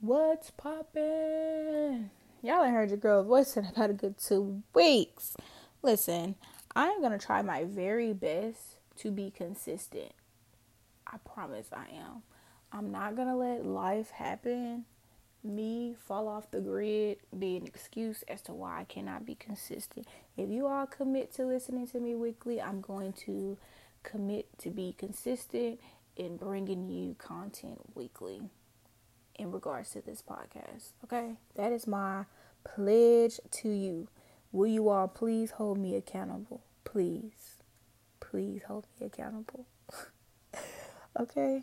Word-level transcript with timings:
What's 0.00 0.52
poppin'? 0.52 2.10
Y'all 2.40 2.62
ain't 2.62 2.72
heard 2.72 2.90
your 2.90 2.98
girl 2.98 3.24
voice 3.24 3.56
in 3.56 3.64
about 3.64 3.90
a 3.90 3.94
good 3.94 4.16
two 4.16 4.62
weeks. 4.72 5.36
Listen, 5.82 6.36
I 6.76 6.86
am 6.86 7.02
gonna 7.02 7.18
try 7.18 7.42
my 7.42 7.64
very 7.64 8.12
best 8.12 8.76
to 8.98 9.10
be 9.10 9.32
consistent. 9.32 10.12
I 11.04 11.16
promise 11.24 11.70
I 11.72 11.86
am. 11.96 12.22
I'm 12.70 12.92
not 12.92 13.16
gonna 13.16 13.36
let 13.36 13.66
life 13.66 14.10
happen, 14.10 14.84
me 15.42 15.96
fall 16.06 16.28
off 16.28 16.48
the 16.52 16.60
grid, 16.60 17.18
be 17.36 17.56
an 17.56 17.66
excuse 17.66 18.22
as 18.28 18.40
to 18.42 18.52
why 18.52 18.78
I 18.78 18.84
cannot 18.84 19.26
be 19.26 19.34
consistent. 19.34 20.06
If 20.36 20.48
you 20.48 20.68
all 20.68 20.86
commit 20.86 21.34
to 21.34 21.44
listening 21.44 21.88
to 21.88 21.98
me 21.98 22.14
weekly, 22.14 22.62
I'm 22.62 22.80
going 22.80 23.14
to 23.24 23.58
commit 24.04 24.46
to 24.58 24.70
be 24.70 24.94
consistent 24.96 25.80
in 26.14 26.36
bringing 26.36 26.88
you 26.88 27.16
content 27.18 27.80
weekly 27.96 28.42
in 29.38 29.52
regards 29.52 29.90
to 29.90 30.00
this 30.00 30.22
podcast. 30.22 30.90
Okay? 31.04 31.34
That 31.54 31.72
is 31.72 31.86
my 31.86 32.24
pledge 32.64 33.40
to 33.50 33.68
you. 33.68 34.08
Will 34.52 34.66
you 34.66 34.88
all 34.88 35.08
please 35.08 35.52
hold 35.52 35.78
me 35.78 35.94
accountable? 35.94 36.62
Please. 36.84 37.62
Please 38.20 38.62
hold 38.66 38.86
me 38.98 39.06
accountable. 39.06 39.66
okay? 41.20 41.62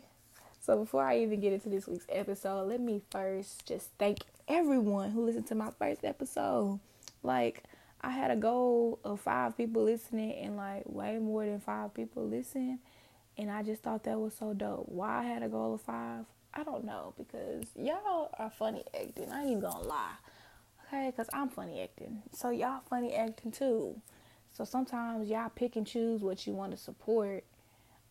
So 0.60 0.76
before 0.78 1.04
I 1.04 1.20
even 1.20 1.40
get 1.40 1.52
into 1.52 1.68
this 1.68 1.86
week's 1.86 2.06
episode, 2.08 2.68
let 2.68 2.80
me 2.80 3.00
first 3.10 3.66
just 3.66 3.90
thank 3.98 4.18
everyone 4.48 5.12
who 5.12 5.24
listened 5.24 5.46
to 5.48 5.54
my 5.54 5.70
first 5.78 6.04
episode. 6.04 6.80
Like, 7.22 7.62
I 8.00 8.10
had 8.10 8.30
a 8.30 8.36
goal 8.36 8.98
of 9.04 9.20
five 9.20 9.56
people 9.56 9.82
listening, 9.84 10.32
and 10.44 10.56
like 10.56 10.84
way 10.86 11.18
more 11.18 11.44
than 11.44 11.60
five 11.60 11.94
people 11.94 12.26
listen. 12.26 12.78
And 13.38 13.50
I 13.50 13.62
just 13.62 13.82
thought 13.82 14.04
that 14.04 14.18
was 14.18 14.34
so 14.34 14.54
dope. 14.54 14.88
Why 14.88 15.20
I 15.20 15.22
had 15.22 15.42
a 15.42 15.48
goal 15.48 15.74
of 15.74 15.82
five, 15.82 16.24
I 16.56 16.62
don't 16.62 16.84
know 16.84 17.12
because 17.18 17.64
y'all 17.76 18.30
are 18.38 18.50
funny 18.50 18.84
acting. 18.98 19.30
I 19.30 19.40
ain't 19.40 19.50
even 19.50 19.60
gonna 19.60 19.86
lie, 19.86 20.14
okay? 20.86 21.10
Because 21.10 21.28
I'm 21.34 21.50
funny 21.50 21.82
acting, 21.82 22.22
so 22.32 22.48
y'all 22.50 22.80
funny 22.88 23.14
acting 23.14 23.52
too. 23.52 24.00
So 24.52 24.64
sometimes 24.64 25.28
y'all 25.28 25.50
pick 25.50 25.76
and 25.76 25.86
choose 25.86 26.22
what 26.22 26.46
you 26.46 26.54
want 26.54 26.70
to 26.70 26.78
support 26.78 27.44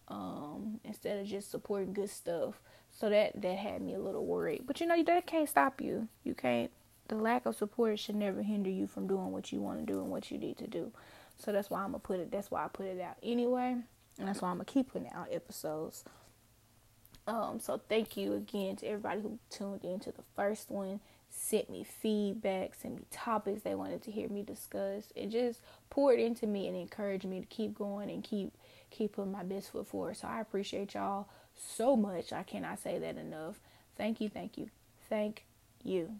um, 0.09 0.79
instead 0.83 1.19
of 1.19 1.25
just 1.25 1.49
supporting 1.49 1.93
good 1.93 2.09
stuff. 2.11 2.61
So 2.91 3.09
that 3.09 3.41
that 3.41 3.57
had 3.57 3.81
me 3.81 3.95
a 3.95 3.99
little 3.99 4.25
worried. 4.25 4.61
But 4.67 4.79
you 4.79 4.85
know 4.85 5.01
that 5.03 5.25
can't 5.25 5.49
stop 5.49 5.81
you. 5.81 6.07
You 6.23 6.35
can't. 6.35 6.69
The 7.07 7.15
lack 7.15 7.45
of 7.47 7.55
support 7.55 7.99
should 7.99 8.15
never 8.15 8.43
hinder 8.43 8.69
you 8.69 8.85
from 8.87 9.07
doing 9.07 9.31
what 9.31 9.51
you 9.51 9.59
want 9.59 9.79
to 9.79 9.85
do 9.85 10.01
and 10.01 10.09
what 10.09 10.29
you 10.29 10.37
need 10.37 10.57
to 10.57 10.67
do. 10.67 10.91
So 11.37 11.51
that's 11.51 11.69
why 11.71 11.79
I'm 11.79 11.89
gonna 11.89 11.99
put 11.99 12.19
it. 12.19 12.31
That's 12.31 12.51
why 12.51 12.63
I 12.63 12.67
put 12.67 12.85
it 12.85 13.01
out 13.01 13.17
anyway, 13.23 13.75
and 14.19 14.27
that's 14.27 14.41
why 14.41 14.49
I'm 14.49 14.57
gonna 14.57 14.65
keep 14.65 14.91
putting 14.91 15.09
out 15.11 15.27
episodes. 15.31 16.03
Um, 17.27 17.59
so 17.59 17.81
thank 17.89 18.17
you 18.17 18.33
again 18.33 18.75
to 18.77 18.87
everybody 18.87 19.21
who 19.21 19.39
tuned 19.49 19.83
in 19.83 19.99
to 20.01 20.11
the 20.11 20.23
first 20.35 20.69
one, 20.69 20.99
sent 21.29 21.69
me 21.69 21.83
feedback, 21.83 22.75
sent 22.75 22.95
me 22.95 23.01
topics 23.09 23.63
they 23.63 23.75
wanted 23.75 24.03
to 24.03 24.11
hear 24.11 24.29
me 24.29 24.43
discuss. 24.43 25.11
It 25.15 25.29
just 25.29 25.59
poured 25.89 26.19
into 26.19 26.45
me 26.45 26.67
and 26.67 26.77
encouraged 26.77 27.25
me 27.25 27.39
to 27.39 27.47
keep 27.47 27.77
going 27.77 28.09
and 28.09 28.23
keep 28.23 28.53
keep 28.91 29.13
putting 29.13 29.31
my 29.31 29.43
best 29.43 29.71
foot 29.71 29.87
forward. 29.87 30.17
So 30.17 30.27
I 30.27 30.39
appreciate 30.39 30.93
y'all 30.93 31.27
so 31.55 31.95
much. 31.95 32.31
I 32.31 32.43
cannot 32.43 32.79
say 32.79 32.99
that 32.99 33.17
enough. 33.17 33.59
Thank 33.97 34.21
you, 34.21 34.29
thank 34.29 34.57
you, 34.57 34.69
thank 35.09 35.45
you. 35.83 36.11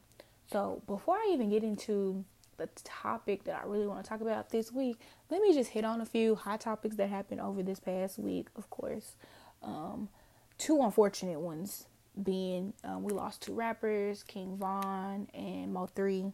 So 0.52 0.81
before 0.88 1.16
I 1.16 1.30
even 1.34 1.50
get 1.50 1.64
into 1.64 2.25
the 2.58 2.67
topic 2.84 3.44
that 3.44 3.62
I 3.62 3.67
really 3.67 3.88
want 3.88 4.03
to 4.03 4.09
talk 4.09 4.22
about 4.22 4.50
this 4.50 4.72
week, 4.72 4.97
let 5.30 5.42
me 5.42 5.53
just 5.53 5.72
hit 5.72 5.86
on 5.86 6.02
a 6.02 6.06
few 6.06 6.36
hot 6.36 6.62
topics 6.62 6.95
that 6.95 7.09
happened 7.09 7.42
over 7.42 7.62
this 7.62 7.80
past 7.80 8.17
week, 8.17 8.47
of 8.56 8.69
course. 8.69 9.16
Um, 9.62 10.09
two 10.58 10.81
unfortunate 10.81 11.39
ones 11.39 11.86
being 12.22 12.73
um, 12.84 13.03
we 13.03 13.11
lost 13.11 13.42
two 13.42 13.53
rappers, 13.53 14.23
King 14.23 14.58
Von 14.58 15.28
and 15.34 15.75
Mo3. 15.75 16.31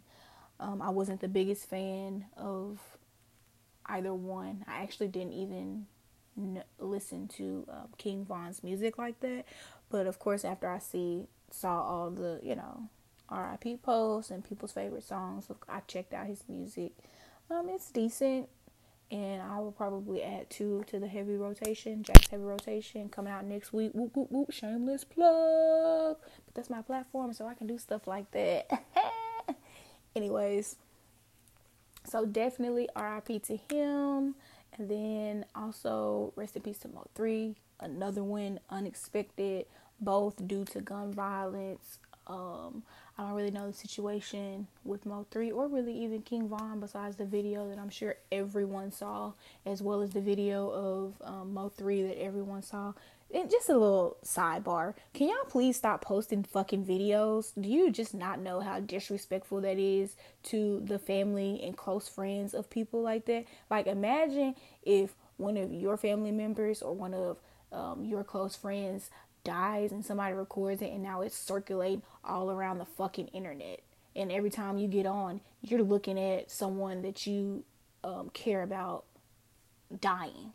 Um, 0.59 0.81
I 0.81 0.89
wasn't 0.89 1.21
the 1.21 1.27
biggest 1.27 1.67
fan 1.69 2.25
of 2.37 2.79
either 3.87 4.13
one. 4.13 4.63
I 4.67 4.83
actually 4.83 5.07
didn't 5.07 5.33
even 5.33 5.87
n- 6.37 6.63
listen 6.79 7.27
to 7.29 7.65
um, 7.69 7.87
King 7.97 8.25
Von's 8.25 8.63
music 8.63 8.97
like 8.97 9.19
that. 9.21 9.45
But 9.89 10.05
of 10.05 10.19
course, 10.19 10.45
after 10.45 10.69
I 10.69 10.79
see 10.79 11.27
saw 11.49 11.81
all 11.81 12.11
the 12.11 12.39
you 12.43 12.55
know 12.55 12.83
RIP 13.31 13.81
posts 13.81 14.31
and 14.31 14.43
people's 14.43 14.71
favorite 14.71 15.03
songs, 15.03 15.47
I 15.67 15.79
checked 15.87 16.13
out 16.13 16.27
his 16.27 16.43
music. 16.47 16.91
Um, 17.49 17.67
it's 17.69 17.91
decent 17.91 18.47
and 19.11 19.41
I 19.41 19.59
will 19.59 19.73
probably 19.73 20.23
add 20.23 20.49
two 20.49 20.85
to 20.87 20.97
the 20.99 21.07
heavy 21.07 21.35
rotation, 21.35 22.01
Jack's 22.01 22.29
heavy 22.29 22.43
rotation 22.43 23.09
coming 23.09 23.33
out 23.33 23.43
next 23.45 23.73
week. 23.73 23.91
Whoop 23.93 24.15
whoop 24.15 24.31
whoop, 24.31 24.51
shameless 24.51 25.03
plug. 25.03 26.17
But 26.45 26.55
that's 26.55 26.69
my 26.69 26.81
platform, 26.81 27.33
so 27.33 27.45
I 27.45 27.53
can 27.53 27.67
do 27.67 27.77
stuff 27.77 28.07
like 28.07 28.31
that. 28.31 28.71
Anyways, 30.15 30.77
so 32.05 32.25
definitely 32.25 32.87
RIP 32.95 33.43
to 33.43 33.57
him, 33.69 34.35
and 34.77 34.89
then 34.89 35.45
also 35.55 36.31
rest 36.37 36.55
in 36.55 36.61
peace 36.61 36.79
to 36.79 36.87
Mo 36.87 37.05
three, 37.13 37.55
another 37.81 38.23
one 38.23 38.61
unexpected, 38.69 39.65
both 39.99 40.47
due 40.47 40.63
to 40.65 40.79
gun 40.79 41.11
violence. 41.11 41.99
Um, 42.27 42.83
I 43.17 43.23
don't 43.23 43.33
really 43.33 43.51
know 43.51 43.67
the 43.67 43.73
situation 43.73 44.67
with 44.83 45.05
Mo3 45.05 45.53
or 45.53 45.67
really 45.67 45.97
even 46.03 46.21
King 46.21 46.47
Von 46.47 46.79
besides 46.79 47.15
the 47.15 47.25
video 47.25 47.67
that 47.69 47.77
I'm 47.77 47.89
sure 47.89 48.15
everyone 48.31 48.91
saw, 48.91 49.33
as 49.65 49.81
well 49.81 50.01
as 50.01 50.11
the 50.11 50.21
video 50.21 50.69
of 50.69 51.13
um, 51.23 51.53
Mo3 51.53 52.07
that 52.07 52.21
everyone 52.21 52.63
saw. 52.63 52.93
And 53.33 53.49
just 53.49 53.69
a 53.69 53.73
little 53.73 54.17
sidebar. 54.25 54.93
Can 55.13 55.29
y'all 55.29 55.45
please 55.47 55.77
stop 55.77 56.01
posting 56.01 56.43
fucking 56.43 56.85
videos? 56.85 57.53
Do 57.59 57.69
you 57.69 57.89
just 57.89 58.13
not 58.13 58.39
know 58.39 58.59
how 58.59 58.81
disrespectful 58.81 59.61
that 59.61 59.77
is 59.77 60.15
to 60.43 60.81
the 60.83 60.99
family 60.99 61.61
and 61.63 61.77
close 61.77 62.09
friends 62.09 62.53
of 62.53 62.69
people 62.69 63.01
like 63.01 63.25
that? 63.25 63.45
Like, 63.69 63.87
imagine 63.87 64.55
if 64.83 65.15
one 65.37 65.55
of 65.55 65.71
your 65.71 65.95
family 65.95 66.31
members 66.31 66.81
or 66.81 66.93
one 66.93 67.13
of 67.13 67.37
um, 67.71 68.03
your 68.03 68.23
close 68.23 68.55
friends 68.55 69.09
dies 69.43 69.91
and 69.91 70.05
somebody 70.05 70.33
records 70.33 70.81
it 70.81 70.91
and 70.91 71.03
now 71.03 71.21
it's 71.21 71.35
circulating 71.35 72.03
all 72.23 72.51
around 72.51 72.77
the 72.77 72.85
fucking 72.85 73.27
internet. 73.27 73.81
And 74.15 74.31
every 74.31 74.49
time 74.49 74.77
you 74.77 74.87
get 74.87 75.05
on, 75.05 75.41
you're 75.61 75.83
looking 75.83 76.19
at 76.19 76.51
someone 76.51 77.01
that 77.03 77.25
you 77.25 77.63
um, 78.03 78.29
care 78.33 78.61
about 78.61 79.05
dying 79.99 80.53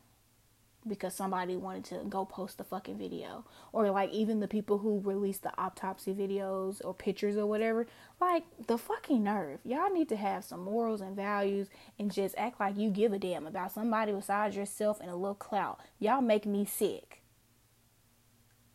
because 0.88 1.14
somebody 1.14 1.56
wanted 1.56 1.84
to 1.84 2.04
go 2.08 2.24
post 2.24 2.58
the 2.58 2.64
fucking 2.64 2.98
video. 2.98 3.44
Or 3.72 3.91
like 3.91 4.10
even 4.12 4.41
the 4.41 4.48
people 4.48 4.78
who 4.78 5.00
release 5.00 5.38
the 5.38 5.53
autopsy 5.58 6.14
videos 6.14 6.80
or 6.84 6.94
pictures 6.94 7.36
or 7.36 7.47
whatever. 7.47 7.86
Like 8.20 8.44
the 8.66 8.78
fucking 8.78 9.22
nerve. 9.22 9.60
Y'all 9.64 9.92
need 9.92 10.08
to 10.10 10.16
have 10.16 10.44
some 10.44 10.60
morals 10.60 11.00
and 11.00 11.16
values 11.16 11.68
and 11.98 12.12
just 12.12 12.34
act 12.38 12.60
like 12.60 12.76
you 12.76 12.91
give 12.91 13.12
a 13.12 13.18
damn 13.18 13.47
about 13.47 13.72
somebody 13.72 14.12
besides 14.12 14.56
yourself 14.56 15.00
and 15.00 15.10
a 15.10 15.16
little 15.16 15.34
clout. 15.34 15.80
Y'all 15.98 16.20
make 16.20 16.47
me 16.47 16.64
sick. 16.64 17.22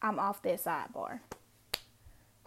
I'm 0.02 0.20
off 0.20 0.42
that 0.44 0.64
sidebar. 0.64 1.20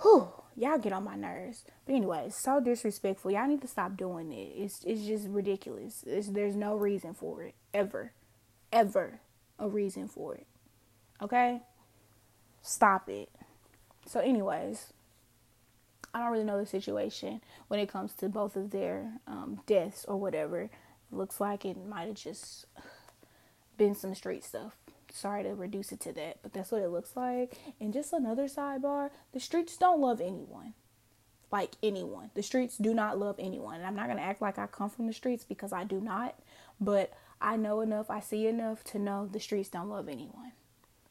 Whew, 0.03 0.29
y'all 0.57 0.79
get 0.79 0.93
on 0.93 1.05
my 1.05 1.17
nerves. 1.17 1.65
But 1.87 1.95
anyway, 1.95 2.29
so 2.31 2.61
disrespectful. 2.61 3.31
Y'all 3.31 3.47
need 3.47 3.63
to 3.63 3.69
stop 3.69 3.97
doing 3.97 4.33
it. 4.33 4.53
It's 4.57 4.83
it's 4.85 5.03
just 5.03 5.29
ridiculous. 5.29 6.03
It's, 6.07 6.29
there's 6.29 6.57
no 6.57 6.75
reason 6.75 7.15
for 7.15 7.43
it 7.43 7.55
ever, 7.73 8.13
ever 8.73 9.21
a 9.59 9.69
reason 9.69 10.09
for 10.09 10.35
it. 10.35 10.47
Okay, 11.23 11.61
stop 12.63 13.09
it. 13.09 13.31
So, 14.07 14.21
anyways, 14.21 14.93
I 16.13 16.21
don't 16.21 16.33
really 16.33 16.45
know 16.45 16.59
the 16.59 16.67
situation 16.67 17.41
when 17.69 17.81
it 17.81 17.89
comes 17.89 18.13
to 18.15 18.29
both 18.29 18.57
of 18.57 18.71
their 18.71 19.13
um, 19.27 19.61
deaths 19.67 20.05
or 20.07 20.17
whatever. 20.17 20.71
Looks 21.13 21.41
like 21.41 21.65
it 21.65 21.77
might 21.87 22.09
have 22.09 22.17
just 22.17 22.67
been 23.77 23.95
some 23.95 24.15
street 24.15 24.45
stuff 24.45 24.77
sorry 25.15 25.45
to 25.45 25.55
reduce 25.55 25.93
it 25.93 26.01
to 26.01 26.13
that, 26.13 26.39
but 26.43 26.53
that's 26.53 26.73
what 26.73 26.83
it 26.83 26.89
looks 26.89 27.17
like. 27.17 27.57
And 27.81 27.93
just 27.93 28.13
another 28.13 28.45
sidebar 28.45 29.11
the 29.33 29.41
streets 29.41 29.77
don't 29.77 30.01
love 30.01 30.21
anyone. 30.21 30.75
Like 31.53 31.73
anyone. 31.83 32.31
The 32.35 32.43
streets 32.43 32.77
do 32.77 32.93
not 32.93 33.19
love 33.19 33.37
anyone. 33.39 33.77
And 33.77 33.87
I'm 33.87 33.95
not 33.95 34.07
going 34.07 34.19
to 34.19 34.25
act 34.25 34.43
like 34.43 34.59
I 34.59 34.67
come 34.67 34.91
from 34.91 35.07
the 35.07 35.13
streets 35.13 35.45
because 35.45 35.73
I 35.73 35.85
do 35.85 36.01
not. 36.01 36.35
But 36.81 37.13
I 37.41 37.57
know 37.57 37.81
enough, 37.81 38.11
I 38.11 38.19
see 38.19 38.49
enough 38.49 38.83
to 38.85 38.99
know 38.99 39.29
the 39.31 39.39
streets 39.39 39.69
don't 39.69 39.89
love 39.89 40.09
anyone. 40.09 40.53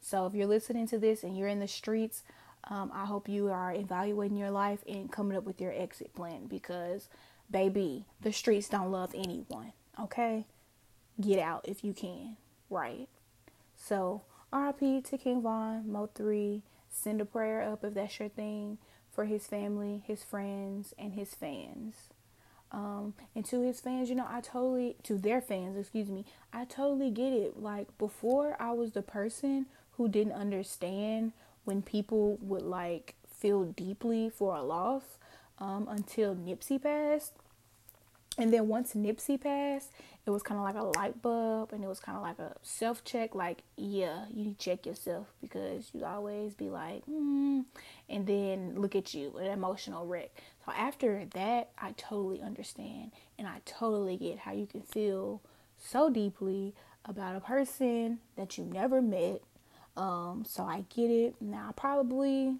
So 0.02 0.26
if 0.26 0.34
you're 0.34 0.48
listening 0.48 0.86
to 0.88 1.00
this 1.00 1.24
and 1.24 1.38
you're 1.38 1.48
in 1.48 1.62
the 1.62 1.68
streets, 1.68 2.24
um, 2.66 2.92
I 2.94 3.06
hope 3.06 3.30
you 3.30 3.50
are 3.50 3.74
evaluating 3.74 4.38
your 4.38 4.52
life 4.52 4.84
and 4.88 5.10
coming 5.10 5.38
up 5.38 5.46
with 5.46 5.62
your 5.62 5.72
exit 5.72 6.14
plan 6.14 6.48
because, 6.48 7.08
baby, 7.50 8.06
the 8.20 8.34
streets 8.34 8.68
don't 8.68 8.92
love 8.92 9.14
anyone. 9.16 9.72
Okay? 9.98 10.46
Get 11.22 11.40
out 11.40 11.66
if 11.70 11.86
you 11.86 11.94
can. 11.94 12.36
Right. 12.70 13.08
So, 13.86 14.22
RIP 14.54 15.04
to 15.06 15.18
King 15.18 15.42
Von, 15.42 15.84
Mo3. 15.84 16.62
Send 16.90 17.20
a 17.20 17.26
prayer 17.26 17.62
up 17.62 17.84
if 17.84 17.96
that's 17.96 18.18
your 18.18 18.30
thing 18.30 18.78
for 19.12 19.26
his 19.26 19.46
family, 19.46 20.04
his 20.08 20.24
friends, 20.24 20.94
and 20.98 21.14
his 21.14 21.34
fans. 21.34 21.96
Um, 22.72 23.14
and 23.36 23.44
to 23.46 23.62
his 23.62 23.82
fans, 23.82 24.10
you 24.10 24.16
know, 24.16 24.28
I 24.28 24.40
totally, 24.40 24.96
to 25.04 25.18
their 25.18 25.42
fans, 25.42 25.78
excuse 25.78 26.10
me, 26.10 26.26
I 26.54 26.64
totally 26.64 27.12
get 27.12 27.34
it. 27.34 27.62
Like, 27.62 27.96
before, 27.98 28.56
I 28.58 28.72
was 28.72 28.94
the 28.94 29.02
person 29.02 29.66
who 29.98 30.08
didn't 30.08 30.34
understand 30.34 31.34
when 31.66 31.82
people 31.82 32.38
would 32.42 32.62
like 32.62 33.16
feel 33.28 33.66
deeply 33.66 34.30
for 34.30 34.56
a 34.56 34.64
loss 34.64 35.18
um, 35.60 35.88
until 35.90 36.36
Nipsey 36.36 36.82
passed. 36.82 37.34
And 38.38 38.52
then 38.52 38.68
once 38.68 38.94
Nipsey 38.96 39.40
passed, 39.40 39.92
it 40.26 40.32
was 40.32 40.42
kind 40.42 40.58
of 40.58 40.64
like 40.64 40.76
a 40.76 41.00
light 41.00 41.22
bulb 41.22 41.72
and 41.72 41.84
it 41.84 41.88
was 41.88 42.00
kind 42.00 42.18
of 42.18 42.24
like 42.24 42.40
a 42.40 42.56
self 42.64 43.04
check 43.04 43.36
like, 43.36 43.62
yeah, 43.78 44.26
you 44.34 44.56
check 44.58 44.86
yourself 44.86 45.28
because 45.42 45.92
you 45.94 46.04
always 46.04 46.56
be 46.56 46.70
like, 46.70 47.04
hmm, 47.04 47.62
and 48.10 48.26
then 48.26 48.74
look 48.76 48.96
at 48.96 49.14
you, 49.14 49.38
an 49.38 49.48
emotional 49.48 50.08
wreck. 50.08 50.32
So 50.66 50.72
after 50.72 51.26
that, 51.34 51.70
I 51.78 51.94
totally 51.98 52.42
understand 52.42 53.12
and 53.38 53.48
I 53.48 53.62
totally 53.66 54.18
get 54.18 54.40
how 54.40 54.54
you 54.54 54.66
can 54.66 54.82
feel 54.82 55.42
so 55.78 56.10
deeply 56.10 56.74
about 57.06 57.36
a 57.36 57.42
person 57.42 58.20
that 58.36 58.58
you 58.58 58.64
never 58.64 59.02
met. 59.02 59.42
Um, 59.96 60.44
so 60.48 60.64
I 60.64 60.86
get 60.96 61.12
it. 61.12 61.36
Now 61.40 61.68
I 61.70 61.72
probably 61.74 62.56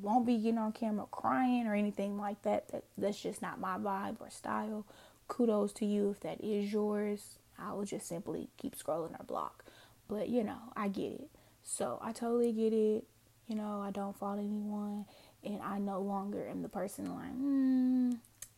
won't 0.00 0.26
be 0.26 0.38
getting 0.38 0.58
on 0.58 0.72
camera 0.72 1.06
crying 1.10 1.66
or 1.66 1.74
anything 1.74 2.18
like 2.18 2.40
that. 2.42 2.68
that 2.68 2.84
that's 2.96 3.20
just 3.20 3.42
not 3.42 3.60
my 3.60 3.76
vibe 3.76 4.16
or 4.20 4.30
style. 4.30 4.86
Kudos 5.30 5.72
to 5.74 5.86
you 5.86 6.10
if 6.10 6.20
that 6.20 6.42
is 6.42 6.72
yours. 6.72 7.38
I 7.56 7.72
will 7.72 7.84
just 7.84 8.06
simply 8.06 8.48
keep 8.56 8.76
scrolling 8.76 9.18
or 9.18 9.24
block. 9.24 9.64
But 10.08 10.28
you 10.28 10.42
know, 10.42 10.58
I 10.76 10.88
get 10.88 11.12
it. 11.12 11.30
So 11.62 11.98
I 12.02 12.12
totally 12.12 12.52
get 12.52 12.72
it. 12.72 13.04
You 13.46 13.56
know, 13.56 13.80
I 13.80 13.90
don't 13.90 14.16
fault 14.16 14.38
anyone, 14.38 15.06
and 15.44 15.60
I 15.62 15.78
no 15.78 16.00
longer 16.00 16.46
am 16.48 16.62
the 16.62 16.68
person 16.68 17.06
like, 17.14 17.32
hmm, 17.32 18.10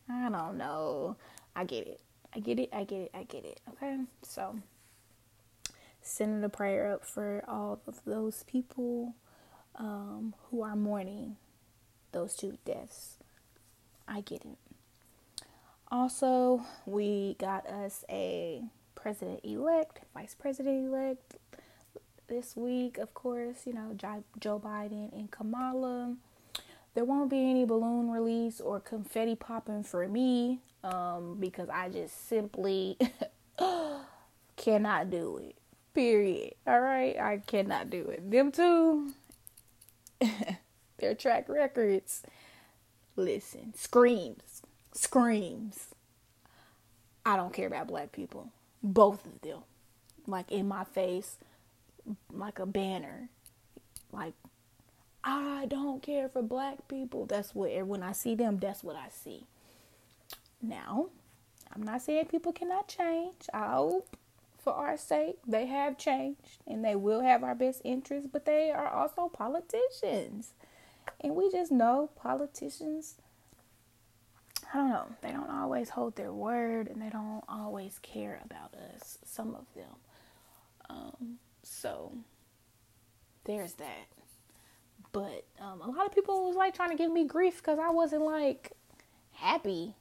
I 0.09 0.29
don't 0.29 0.57
know. 0.57 1.15
I 1.55 1.63
get 1.63 1.87
it. 1.87 2.01
I 2.35 2.39
get 2.39 2.59
it. 2.59 2.69
I 2.73 2.83
get 2.83 3.01
it. 3.01 3.11
I 3.13 3.23
get 3.23 3.45
it. 3.45 3.61
Okay. 3.69 3.99
So 4.23 4.55
sending 6.01 6.43
a 6.43 6.49
prayer 6.49 6.91
up 6.91 7.05
for 7.05 7.43
all 7.47 7.79
of 7.87 8.03
those 8.05 8.43
people 8.43 9.13
um, 9.75 10.33
who 10.49 10.63
are 10.63 10.75
mourning 10.75 11.37
those 12.11 12.35
two 12.35 12.57
deaths. 12.65 13.17
I 14.07 14.21
get 14.21 14.43
it. 14.43 14.57
Also, 15.93 16.65
we 16.87 17.35
got 17.37 17.67
us 17.67 18.03
a 18.09 18.63
president 18.95 19.41
elect, 19.43 19.99
vice 20.15 20.33
president 20.33 20.87
elect 20.87 21.35
this 22.27 22.57
week, 22.57 22.97
of 22.97 23.13
course, 23.13 23.67
you 23.67 23.73
know, 23.73 23.95
Joe 24.39 24.59
Biden 24.59 25.13
and 25.13 25.29
Kamala. 25.29 26.15
There 26.95 27.05
won't 27.05 27.29
be 27.29 27.47
any 27.47 27.63
balloon 27.65 28.09
release 28.09 28.59
or 28.59 28.79
confetti 28.79 29.35
popping 29.35 29.83
for 29.83 30.07
me 30.07 30.61
um, 30.83 31.37
because 31.39 31.69
I 31.69 31.89
just 31.89 32.27
simply 32.27 32.97
cannot 34.55 35.11
do 35.11 35.37
it. 35.37 35.55
Period. 35.93 36.55
All 36.65 36.81
right, 36.81 37.19
I 37.19 37.37
cannot 37.45 37.91
do 37.91 38.07
it. 38.07 38.31
Them 38.31 38.51
two, 38.51 39.13
their 40.97 41.13
track 41.13 41.47
records. 41.49 42.23
Listen, 43.15 43.75
screams, 43.75 44.52
screams. 44.93 45.87
I 47.25 47.35
don't 47.35 47.53
care 47.53 47.67
about 47.67 47.87
black 47.87 48.11
people. 48.11 48.49
Both 48.81 49.25
of 49.25 49.41
them, 49.41 49.59
like 50.27 50.51
in 50.51 50.67
my 50.67 50.83
face, 50.83 51.37
like 52.31 52.59
a 52.59 52.65
banner. 52.65 53.29
Like 54.11 54.33
I 55.23 55.67
don't 55.69 56.01
care 56.03 56.27
for 56.27 56.41
black 56.41 56.87
people. 56.87 57.25
That's 57.25 57.55
what 57.55 57.71
when 57.87 58.03
I 58.03 58.11
see 58.11 58.35
them, 58.35 58.57
that's 58.57 58.83
what 58.83 58.95
I 58.95 59.07
see. 59.09 59.45
Now, 60.61 61.07
I'm 61.73 61.83
not 61.83 62.01
saying 62.01 62.25
people 62.25 62.51
cannot 62.51 62.87
change. 62.87 63.47
I 63.53 63.67
hope 63.73 64.17
for 64.63 64.73
our 64.73 64.97
sake. 64.97 65.37
They 65.47 65.65
have 65.67 65.97
changed 65.97 66.39
and 66.67 66.83
they 66.83 66.95
will 66.95 67.21
have 67.21 67.43
our 67.43 67.55
best 67.55 67.81
interests, 67.83 68.29
but 68.31 68.45
they 68.45 68.71
are 68.71 68.87
also 68.87 69.29
politicians. 69.29 70.53
And 71.19 71.35
we 71.35 71.51
just 71.51 71.71
know 71.71 72.09
politicians, 72.15 73.15
I 74.73 74.77
don't 74.77 74.89
know, 74.89 75.05
they 75.21 75.31
don't 75.31 75.51
always 75.51 75.89
hold 75.89 76.15
their 76.15 76.33
word 76.33 76.87
and 76.87 77.01
they 77.01 77.09
don't 77.09 77.43
always 77.47 77.99
care 78.01 78.41
about 78.43 78.73
us, 78.73 79.19
some 79.23 79.55
of 79.55 79.65
them. 79.75 79.95
Um, 80.89 81.37
so 81.61 82.13
there's 83.43 83.73
that. 83.73 84.07
But 85.11 85.45
um, 85.59 85.81
a 85.81 85.89
lot 85.89 86.07
of 86.07 86.15
people 86.15 86.47
was 86.47 86.55
like 86.55 86.73
trying 86.73 86.89
to 86.89 86.95
give 86.95 87.11
me 87.11 87.25
grief 87.25 87.57
because 87.57 87.77
I 87.77 87.89
wasn't 87.89 88.23
like 88.23 88.71
happy. 89.33 89.93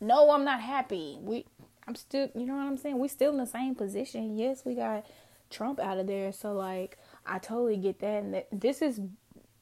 No, 0.00 0.30
I'm 0.30 0.44
not 0.44 0.60
happy. 0.60 1.18
We 1.20 1.44
I'm 1.86 1.94
still, 1.96 2.28
you 2.34 2.46
know 2.46 2.54
what 2.54 2.66
I'm 2.66 2.76
saying? 2.76 2.98
We're 2.98 3.08
still 3.08 3.32
in 3.32 3.38
the 3.38 3.46
same 3.46 3.74
position. 3.74 4.36
Yes, 4.36 4.64
we 4.64 4.74
got 4.74 5.04
Trump 5.50 5.80
out 5.80 5.98
of 5.98 6.06
there. 6.06 6.32
So 6.32 6.52
like, 6.52 6.98
I 7.26 7.38
totally 7.38 7.76
get 7.76 7.98
that. 8.00 8.22
And 8.22 8.34
that, 8.34 8.48
this 8.52 8.82
is 8.82 9.00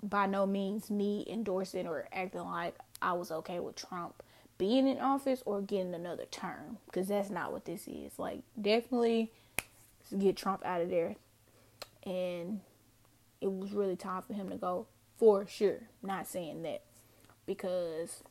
by 0.03 0.27
no 0.27 0.47
means 0.47 0.91
me 0.91 1.27
endorsing 1.31 1.87
or 1.87 2.07
acting 2.13 2.43
like 2.43 2.75
I 3.03 3.13
was 3.15 3.31
okay 3.31 3.61
with 3.61 3.77
Trump 3.77 4.23
being 4.59 4.87
in 4.87 4.99
office 4.99 5.43
or 5.47 5.63
getting 5.63 5.95
another 5.95 6.27
term 6.31 6.79
because 6.87 7.09
that's 7.09 7.31
not 7.31 7.53
what 7.53 7.65
this 7.65 7.89
is. 7.89 8.19
Like, 8.19 8.41
definitely 8.61 9.31
get 10.19 10.37
Trump 10.37 10.65
out 10.65 10.83
of 10.83 10.91
there. 10.91 11.17
And 12.05 12.61
it 13.41 13.51
was 13.51 13.73
really 13.73 13.97
time 13.97 14.23
for 14.23 14.35
him 14.35 14.51
to 14.51 14.57
go 14.57 14.87
for 15.19 15.47
sure. 15.47 15.81
Not 16.03 16.27
saying 16.27 16.63
that 16.63 16.83
because 17.47 18.23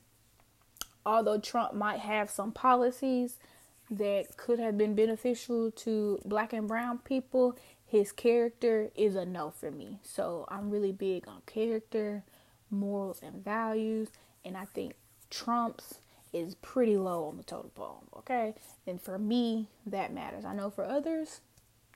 although 1.05 1.39
Trump 1.39 1.73
might 1.73 1.99
have 1.99 2.29
some 2.29 2.51
policies 2.51 3.37
that 3.89 4.37
could 4.37 4.59
have 4.59 4.77
been 4.77 4.93
beneficial 4.93 5.71
to 5.71 6.19
black 6.25 6.53
and 6.53 6.67
brown 6.67 6.99
people, 6.99 7.57
his 7.85 8.11
character 8.11 8.91
is 8.95 9.15
a 9.15 9.25
no 9.25 9.49
for 9.49 9.71
me. 9.71 9.99
So 10.03 10.45
I'm 10.49 10.69
really 10.69 10.91
big 10.91 11.27
on 11.27 11.41
character, 11.47 12.23
morals, 12.69 13.19
and 13.23 13.43
values. 13.43 14.09
And 14.45 14.57
I 14.57 14.65
think 14.65 14.93
Trump's 15.29 15.99
is 16.31 16.55
pretty 16.55 16.95
low 16.97 17.25
on 17.25 17.37
the 17.37 17.43
totem 17.43 17.71
pole. 17.71 18.03
Okay. 18.17 18.53
And 18.85 19.01
for 19.01 19.17
me, 19.17 19.67
that 19.85 20.13
matters. 20.13 20.45
I 20.45 20.53
know 20.53 20.69
for 20.69 20.85
others, 20.85 21.41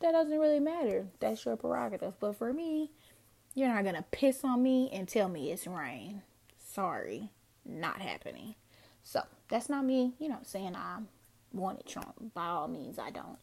that 0.01 0.11
doesn't 0.11 0.37
really 0.37 0.59
matter. 0.59 1.07
That's 1.19 1.45
your 1.45 1.55
prerogative. 1.55 2.19
But 2.19 2.37
for 2.37 2.51
me, 2.51 2.91
you're 3.53 3.69
not 3.69 3.83
going 3.83 3.95
to 3.95 4.05
piss 4.11 4.43
on 4.43 4.63
me 4.63 4.89
and 4.91 5.07
tell 5.07 5.29
me 5.29 5.51
it's 5.51 5.67
rain. 5.67 6.23
Sorry. 6.57 7.29
Not 7.65 8.01
happening. 8.01 8.55
So 9.03 9.21
that's 9.49 9.69
not 9.69 9.85
me, 9.85 10.13
you 10.19 10.29
know, 10.29 10.39
saying 10.43 10.75
I'm 10.75 11.07
wanted 11.51 11.85
Trump. 11.85 12.33
By 12.33 12.47
all 12.47 12.67
means, 12.67 12.97
I 12.97 13.11
don't. 13.11 13.37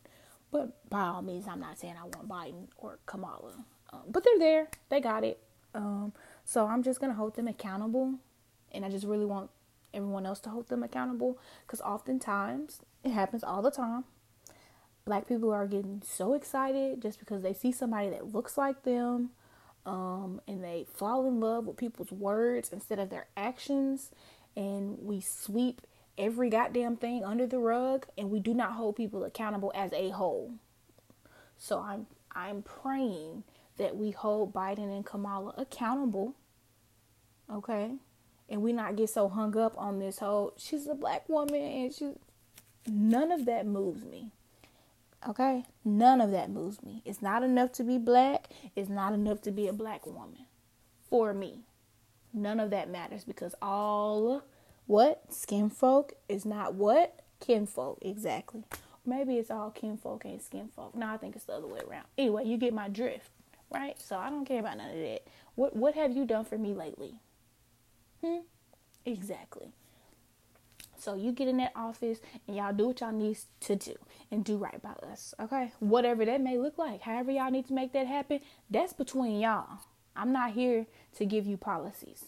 But 0.50 0.88
by 0.90 1.02
all 1.02 1.22
means, 1.22 1.46
I'm 1.46 1.60
not 1.60 1.78
saying 1.78 1.94
I 1.98 2.04
want 2.04 2.28
Biden 2.28 2.66
or 2.76 2.98
Kamala. 3.06 3.64
Um, 3.92 4.00
but 4.08 4.24
they're 4.24 4.38
there. 4.38 4.68
They 4.88 5.00
got 5.00 5.22
it. 5.22 5.40
Um, 5.74 6.12
so 6.44 6.66
I'm 6.66 6.82
just 6.82 6.98
going 7.00 7.12
to 7.12 7.16
hold 7.16 7.36
them 7.36 7.46
accountable. 7.46 8.14
And 8.72 8.84
I 8.84 8.88
just 8.88 9.06
really 9.06 9.24
want 9.24 9.50
everyone 9.92 10.26
else 10.26 10.40
to 10.40 10.50
hold 10.50 10.68
them 10.68 10.82
accountable. 10.82 11.38
Because 11.66 11.80
oftentimes, 11.80 12.80
it 13.04 13.10
happens 13.10 13.44
all 13.44 13.62
the 13.62 13.70
time. 13.70 14.04
Black 15.04 15.26
people 15.26 15.52
are 15.52 15.66
getting 15.66 16.02
so 16.06 16.34
excited 16.34 17.00
just 17.02 17.18
because 17.18 17.42
they 17.42 17.54
see 17.54 17.72
somebody 17.72 18.10
that 18.10 18.32
looks 18.32 18.58
like 18.58 18.82
them. 18.82 19.30
Um, 19.86 20.40
and 20.46 20.62
they 20.62 20.86
fall 20.92 21.26
in 21.26 21.40
love 21.40 21.66
with 21.66 21.76
people's 21.76 22.12
words 22.12 22.70
instead 22.72 22.98
of 22.98 23.10
their 23.10 23.26
actions. 23.36 24.10
And 24.56 24.98
we 25.00 25.20
sweep 25.20 25.80
every 26.18 26.50
goddamn 26.50 26.96
thing 26.96 27.24
under 27.24 27.46
the 27.46 27.58
rug 27.58 28.06
and 28.18 28.30
we 28.30 28.40
do 28.40 28.52
not 28.52 28.72
hold 28.72 28.96
people 28.96 29.24
accountable 29.24 29.72
as 29.74 29.92
a 29.92 30.10
whole. 30.10 30.52
So 31.56 31.80
I'm 31.80 32.06
I'm 32.32 32.62
praying 32.62 33.44
that 33.78 33.96
we 33.96 34.10
hold 34.10 34.52
Biden 34.52 34.94
and 34.94 35.04
Kamala 35.04 35.54
accountable. 35.56 36.34
Okay? 37.50 37.94
And 38.50 38.62
we 38.62 38.72
not 38.72 38.96
get 38.96 39.10
so 39.10 39.28
hung 39.28 39.56
up 39.56 39.78
on 39.78 40.00
this 40.00 40.18
whole 40.18 40.54
she's 40.56 40.86
a 40.86 40.94
black 40.94 41.28
woman 41.28 41.62
and 41.62 41.94
she 41.94 42.12
none 42.86 43.30
of 43.30 43.44
that 43.46 43.66
moves 43.66 44.04
me. 44.04 44.32
Okay? 45.28 45.64
None 45.84 46.20
of 46.20 46.30
that 46.32 46.50
moves 46.50 46.82
me. 46.82 47.02
It's 47.04 47.22
not 47.22 47.42
enough 47.42 47.72
to 47.72 47.84
be 47.84 47.98
black. 47.98 48.48
It's 48.74 48.88
not 48.88 49.12
enough 49.12 49.40
to 49.42 49.50
be 49.50 49.68
a 49.68 49.72
black 49.72 50.06
woman. 50.06 50.46
For 51.08 51.32
me. 51.32 51.60
None 52.32 52.60
of 52.60 52.70
that 52.70 52.88
matters 52.88 53.24
because 53.24 53.54
all 53.60 54.42
what? 54.86 55.30
Skinfolk 55.30 56.10
is 56.28 56.44
not 56.44 56.74
what? 56.74 57.20
Kinfolk, 57.40 57.98
exactly. 58.02 58.64
Maybe 59.06 59.36
it's 59.38 59.50
all 59.50 59.70
kinfolk 59.70 60.24
ain't 60.26 60.42
skinfolk. 60.42 60.94
No, 60.94 61.06
I 61.06 61.16
think 61.16 61.34
it's 61.34 61.46
the 61.46 61.54
other 61.54 61.66
way 61.66 61.80
around. 61.88 62.04
Anyway, 62.18 62.44
you 62.44 62.56
get 62.56 62.74
my 62.74 62.88
drift, 62.88 63.30
right? 63.72 64.00
So 64.00 64.16
I 64.16 64.30
don't 64.30 64.44
care 64.44 64.60
about 64.60 64.76
none 64.76 64.90
of 64.90 64.96
that. 64.96 65.22
What 65.54 65.74
what 65.74 65.94
have 65.94 66.16
you 66.16 66.24
done 66.24 66.44
for 66.44 66.58
me 66.58 66.74
lately? 66.74 67.14
Hmm? 68.24 68.40
Exactly. 69.04 69.72
So 70.98 71.14
you 71.14 71.32
get 71.32 71.48
in 71.48 71.56
that 71.56 71.72
office 71.74 72.20
and 72.46 72.56
y'all 72.56 72.74
do 72.74 72.88
what 72.88 73.00
y'all 73.00 73.12
need 73.12 73.38
to 73.60 73.76
do 73.76 73.94
and 74.30 74.44
do 74.44 74.58
right 74.58 74.80
by 74.82 74.92
us. 75.10 75.34
Okay? 75.40 75.72
Whatever 75.80 76.24
that 76.26 76.42
may 76.42 76.58
look 76.58 76.76
like. 76.76 77.00
However 77.02 77.30
y'all 77.30 77.50
need 77.50 77.66
to 77.68 77.72
make 77.72 77.92
that 77.94 78.06
happen, 78.06 78.40
that's 78.70 78.92
between 78.92 79.40
y'all. 79.40 79.78
I'm 80.14 80.32
not 80.32 80.52
here 80.52 80.86
to 81.16 81.24
give 81.24 81.46
you 81.46 81.56
policies. 81.56 82.26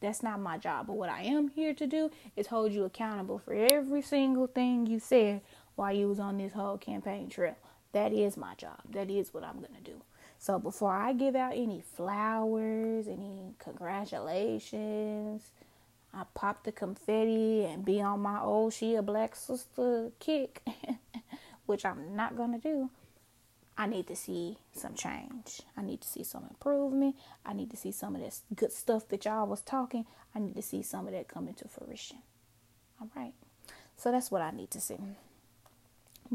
That's 0.00 0.22
not 0.22 0.40
my 0.40 0.58
job. 0.58 0.86
But 0.86 0.96
what 0.96 1.08
I 1.08 1.22
am 1.22 1.48
here 1.48 1.74
to 1.74 1.86
do 1.86 2.10
is 2.36 2.48
hold 2.48 2.72
you 2.72 2.84
accountable 2.84 3.38
for 3.38 3.54
every 3.54 4.02
single 4.02 4.46
thing 4.46 4.86
you 4.86 5.00
said 5.00 5.40
while 5.74 5.92
you 5.92 6.08
was 6.08 6.20
on 6.20 6.38
this 6.38 6.52
whole 6.52 6.78
campaign 6.78 7.28
trail. 7.28 7.56
That 7.92 8.12
is 8.12 8.36
my 8.36 8.54
job. 8.54 8.78
That 8.90 9.10
is 9.10 9.34
what 9.34 9.42
I'm 9.42 9.56
gonna 9.56 9.80
do. 9.82 10.02
So 10.46 10.60
before 10.60 10.92
I 10.92 11.12
give 11.12 11.34
out 11.34 11.54
any 11.56 11.80
flowers, 11.80 13.08
any 13.08 13.56
congratulations, 13.58 15.42
I 16.14 16.22
pop 16.34 16.62
the 16.62 16.70
confetti 16.70 17.64
and 17.64 17.84
be 17.84 18.00
on 18.00 18.20
my 18.20 18.40
old 18.40 18.72
she 18.72 18.94
a 18.94 19.02
black 19.02 19.34
sister 19.34 20.12
kick, 20.20 20.62
which 21.66 21.84
I'm 21.84 22.14
not 22.14 22.36
gonna 22.36 22.60
do. 22.60 22.90
I 23.76 23.88
need 23.88 24.06
to 24.06 24.14
see 24.14 24.58
some 24.72 24.94
change. 24.94 25.62
I 25.76 25.82
need 25.82 26.00
to 26.02 26.08
see 26.08 26.22
some 26.22 26.44
improvement. 26.48 27.16
I 27.44 27.52
need 27.52 27.72
to 27.72 27.76
see 27.76 27.90
some 27.90 28.14
of 28.14 28.20
this 28.20 28.42
good 28.54 28.70
stuff 28.70 29.08
that 29.08 29.24
y'all 29.24 29.48
was 29.48 29.62
talking. 29.62 30.06
I 30.32 30.38
need 30.38 30.54
to 30.54 30.62
see 30.62 30.80
some 30.80 31.08
of 31.08 31.12
that 31.12 31.26
come 31.26 31.48
into 31.48 31.66
fruition. 31.66 32.18
All 33.00 33.08
right. 33.16 33.34
So 33.96 34.12
that's 34.12 34.30
what 34.30 34.42
I 34.42 34.52
need 34.52 34.70
to 34.70 34.80
see 34.80 35.00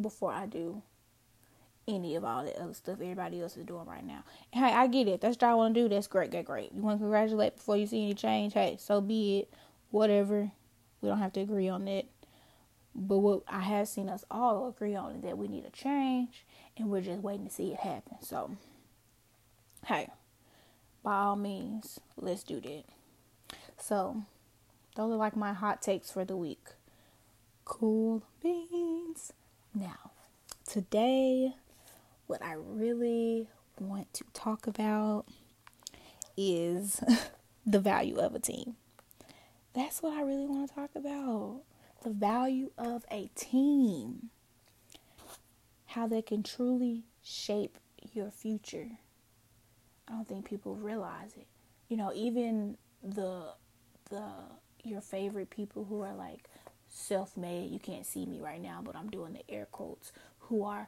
before 0.02 0.34
I 0.34 0.48
do 0.48 0.82
any 1.88 2.16
of 2.16 2.24
all 2.24 2.44
the 2.44 2.60
other 2.60 2.74
stuff 2.74 3.02
everybody 3.02 3.42
else 3.42 3.58
is 3.58 3.66
doing 3.66 3.86
right 3.86 4.06
now. 4.06 4.24
Hey, 4.52 4.72
I 4.74 4.88
get 4.88 5.08
it. 5.08 5.22
That's 5.22 5.36
what 5.36 5.44
I 5.44 5.54
want 5.56 5.74
to 5.74 5.82
do. 5.82 5.90
That's 5.90 6.08
great, 6.08 6.32
great, 6.32 6.46
great. 6.46 6.72
You 6.74 6.82
want 6.82 7.00
to 7.00 7.04
congratulate 7.04 7.56
before 7.56 7.78
you 7.78 7.88
see 7.88 8.04
any 8.04 8.14
change? 8.14 8.54
Hey, 8.54 8.78
so 8.80 9.02
be 9.02 9.40
it. 9.40 9.54
Whatever. 9.90 10.52
We 11.02 11.10
don't 11.10 11.20
have 11.20 11.34
to 11.34 11.42
agree 11.42 11.68
on 11.68 11.86
that. 11.86 12.06
But 12.94 13.20
what 13.20 13.44
I 13.48 13.62
have 13.62 13.88
seen 13.88 14.10
us 14.10 14.26
all 14.30 14.68
agree 14.68 14.96
on 14.96 15.16
is 15.16 15.22
that 15.24 15.38
we 15.38 15.48
need 15.48 15.66
a 15.66 15.70
change 15.70 16.46
and 16.78 16.90
we're 16.90 17.02
just 17.02 17.22
waiting 17.22 17.48
to 17.48 17.54
see 17.54 17.72
it 17.72 17.80
happen. 17.80 18.18
So, 18.22 18.52
hey, 19.86 20.10
by 21.04 21.16
all 21.16 21.36
means, 21.36 22.00
let's 22.18 22.44
do 22.44 22.60
that. 22.62 22.84
So, 23.78 24.24
those 24.96 25.12
are 25.12 25.18
like 25.18 25.36
my 25.36 25.54
hot 25.54 25.82
takes 25.82 26.12
for 26.12 26.26
the 26.26 26.36
week. 26.36 26.68
Cool 27.64 28.24
beans. 28.42 29.32
Now, 29.74 30.12
today, 30.68 31.56
what 32.32 32.42
I 32.42 32.54
really 32.54 33.50
want 33.78 34.14
to 34.14 34.24
talk 34.34 34.66
about 34.66 35.26
is 36.38 37.04
the 37.66 37.82
value 37.82 38.16
of 38.16 38.34
a 38.34 38.40
team. 38.40 38.78
That's 39.74 40.02
what 40.02 40.18
I 40.18 40.22
really 40.22 40.46
want 40.46 40.70
to 40.70 40.74
talk 40.74 40.92
about. 40.96 41.64
The 42.06 42.12
value 42.12 42.72
of 42.78 43.04
a 43.12 43.30
team. 43.36 44.30
How 45.88 46.08
they 46.08 46.22
can 46.22 46.42
truly 46.42 47.04
shape 47.22 47.78
your 48.14 48.32
future. 48.32 48.92
I 50.08 50.14
don't 50.14 50.26
think 50.26 50.46
people 50.46 50.78
realize 50.78 51.34
it. 51.36 51.48
You 51.90 51.98
know, 51.98 52.14
even 52.16 52.78
the 53.04 53.50
the 54.10 54.24
your 54.86 55.02
favorite 55.02 55.50
people 55.50 55.84
who 55.84 56.00
are 56.00 56.16
like 56.16 56.50
self-made. 56.88 57.72
You 57.72 57.80
can't 57.80 58.06
see 58.06 58.26
me 58.26 58.40
right 58.40 58.62
now, 58.62 58.80
but 58.82 58.96
I'm 58.96 59.10
doing 59.10 59.34
the 59.34 59.54
air 59.54 59.68
quotes 59.70 60.14
who 60.40 60.64
are 60.64 60.88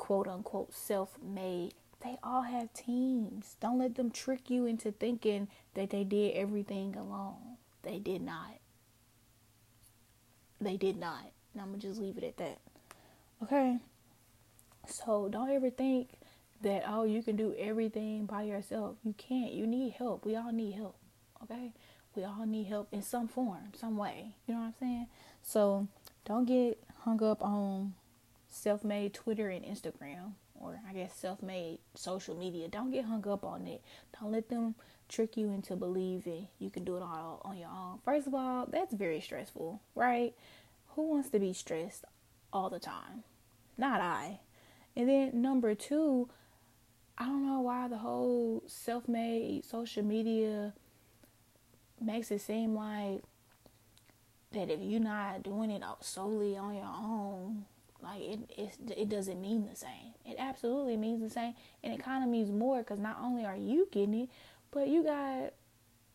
quote 0.00 0.26
unquote 0.26 0.72
self-made. 0.72 1.74
They 2.02 2.16
all 2.22 2.40
have 2.42 2.72
teams. 2.72 3.56
Don't 3.60 3.78
let 3.78 3.96
them 3.96 4.10
trick 4.10 4.48
you 4.48 4.64
into 4.64 4.90
thinking 4.90 5.48
that 5.74 5.90
they 5.90 6.04
did 6.04 6.34
everything 6.34 6.96
alone. 6.96 7.58
They 7.82 7.98
did 7.98 8.22
not. 8.22 8.54
They 10.58 10.78
did 10.78 10.96
not. 10.98 11.30
And 11.52 11.60
I'm 11.60 11.68
going 11.68 11.80
to 11.80 11.86
just 11.86 12.00
leave 12.00 12.16
it 12.16 12.24
at 12.24 12.38
that. 12.38 12.58
Okay? 13.42 13.76
So 14.86 15.28
don't 15.30 15.50
ever 15.50 15.68
think 15.68 16.08
that, 16.62 16.84
oh, 16.88 17.04
you 17.04 17.22
can 17.22 17.36
do 17.36 17.54
everything 17.58 18.24
by 18.24 18.44
yourself. 18.44 18.96
You 19.04 19.14
can't. 19.18 19.52
You 19.52 19.66
need 19.66 19.92
help. 19.92 20.24
We 20.24 20.34
all 20.34 20.50
need 20.50 20.72
help. 20.72 20.96
Okay? 21.42 21.72
We 22.16 22.24
all 22.24 22.46
need 22.46 22.68
help 22.68 22.88
in 22.90 23.02
some 23.02 23.28
form, 23.28 23.72
some 23.78 23.98
way. 23.98 24.34
You 24.46 24.54
know 24.54 24.60
what 24.60 24.66
I'm 24.66 24.74
saying? 24.80 25.06
So 25.42 25.88
don't 26.24 26.46
get 26.46 26.82
hung 27.00 27.22
up 27.22 27.42
on 27.42 27.92
self 28.50 28.84
made 28.84 29.14
Twitter 29.14 29.48
and 29.48 29.64
Instagram, 29.64 30.32
or 30.54 30.80
I 30.88 30.92
guess 30.92 31.14
self 31.14 31.42
made 31.42 31.78
social 31.94 32.36
media. 32.36 32.68
Don't 32.68 32.90
get 32.90 33.06
hung 33.06 33.26
up 33.26 33.44
on 33.44 33.66
it. 33.66 33.82
Don't 34.20 34.32
let 34.32 34.50
them 34.50 34.74
trick 35.08 35.36
you 35.36 35.50
into 35.50 35.74
believing 35.74 36.48
you 36.58 36.70
can 36.70 36.84
do 36.84 36.96
it 36.96 37.02
all 37.02 37.40
on 37.44 37.56
your 37.56 37.68
own. 37.68 37.98
First 38.04 38.26
of 38.26 38.34
all, 38.34 38.66
that's 38.70 38.94
very 38.94 39.20
stressful, 39.20 39.80
right? 39.94 40.34
Who 40.94 41.08
wants 41.08 41.30
to 41.30 41.38
be 41.38 41.52
stressed 41.52 42.04
all 42.52 42.68
the 42.68 42.78
time? 42.78 43.24
Not 43.78 44.00
I. 44.00 44.40
And 44.96 45.08
then 45.08 45.40
number 45.40 45.74
two, 45.74 46.28
I 47.16 47.26
don't 47.26 47.46
know 47.46 47.60
why 47.60 47.88
the 47.88 47.98
whole 47.98 48.62
self 48.66 49.08
made 49.08 49.64
social 49.64 50.04
media 50.04 50.74
makes 52.00 52.30
it 52.30 52.40
seem 52.40 52.74
like 52.74 53.22
that 54.52 54.70
if 54.70 54.80
you're 54.80 55.00
not 55.00 55.42
doing 55.42 55.70
it 55.70 55.82
solely 56.00 56.56
on 56.56 56.74
your 56.74 56.84
own, 56.84 57.66
like 58.02 58.20
it, 58.20 58.76
it, 58.96 59.08
doesn't 59.08 59.40
mean 59.40 59.66
the 59.68 59.76
same. 59.76 60.14
It 60.24 60.36
absolutely 60.38 60.96
means 60.96 61.22
the 61.22 61.30
same, 61.30 61.54
and 61.82 61.92
it 61.92 62.02
kind 62.02 62.22
of 62.22 62.30
means 62.30 62.50
more 62.50 62.78
because 62.78 62.98
not 62.98 63.18
only 63.22 63.44
are 63.44 63.56
you 63.56 63.88
getting 63.90 64.22
it, 64.22 64.28
but 64.70 64.88
you 64.88 65.02
got 65.02 65.52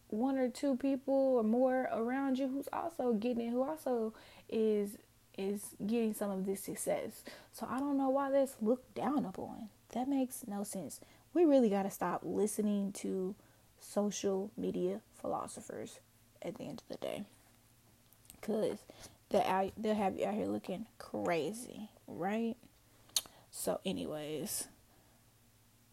one 0.09 0.37
or 0.37 0.49
two 0.49 0.77
people 0.77 1.13
or 1.13 1.43
more 1.43 1.89
around 1.91 2.37
you 2.37 2.47
who's 2.47 2.69
also 2.71 3.13
getting 3.13 3.47
it, 3.47 3.51
who 3.51 3.63
also 3.63 4.13
is 4.49 4.97
is 5.37 5.75
getting 5.85 6.13
some 6.13 6.31
of 6.31 6.45
this 6.45 6.61
success. 6.61 7.23
So 7.51 7.67
I 7.69 7.79
don't 7.79 7.97
know 7.97 8.09
why 8.09 8.31
that's 8.31 8.55
looked 8.61 8.95
down 8.95 9.25
upon. 9.25 9.69
That 9.89 10.07
makes 10.07 10.45
no 10.47 10.63
sense. 10.63 11.01
We 11.33 11.43
really 11.43 11.69
got 11.69 11.83
to 11.83 11.91
stop 11.91 12.21
listening 12.23 12.93
to 12.93 13.35
social 13.79 14.51
media 14.55 15.01
philosophers 15.19 15.99
at 16.41 16.55
the 16.55 16.63
end 16.63 16.81
of 16.81 16.87
the 16.87 17.05
day. 17.05 17.23
Cause 18.41 18.77
they 19.29 19.43
out 19.43 19.71
they'll 19.77 19.95
have 19.95 20.17
you 20.17 20.25
out 20.25 20.33
here 20.33 20.45
looking 20.45 20.85
crazy, 20.97 21.89
right? 22.07 22.55
So 23.51 23.79
anyways, 23.85 24.67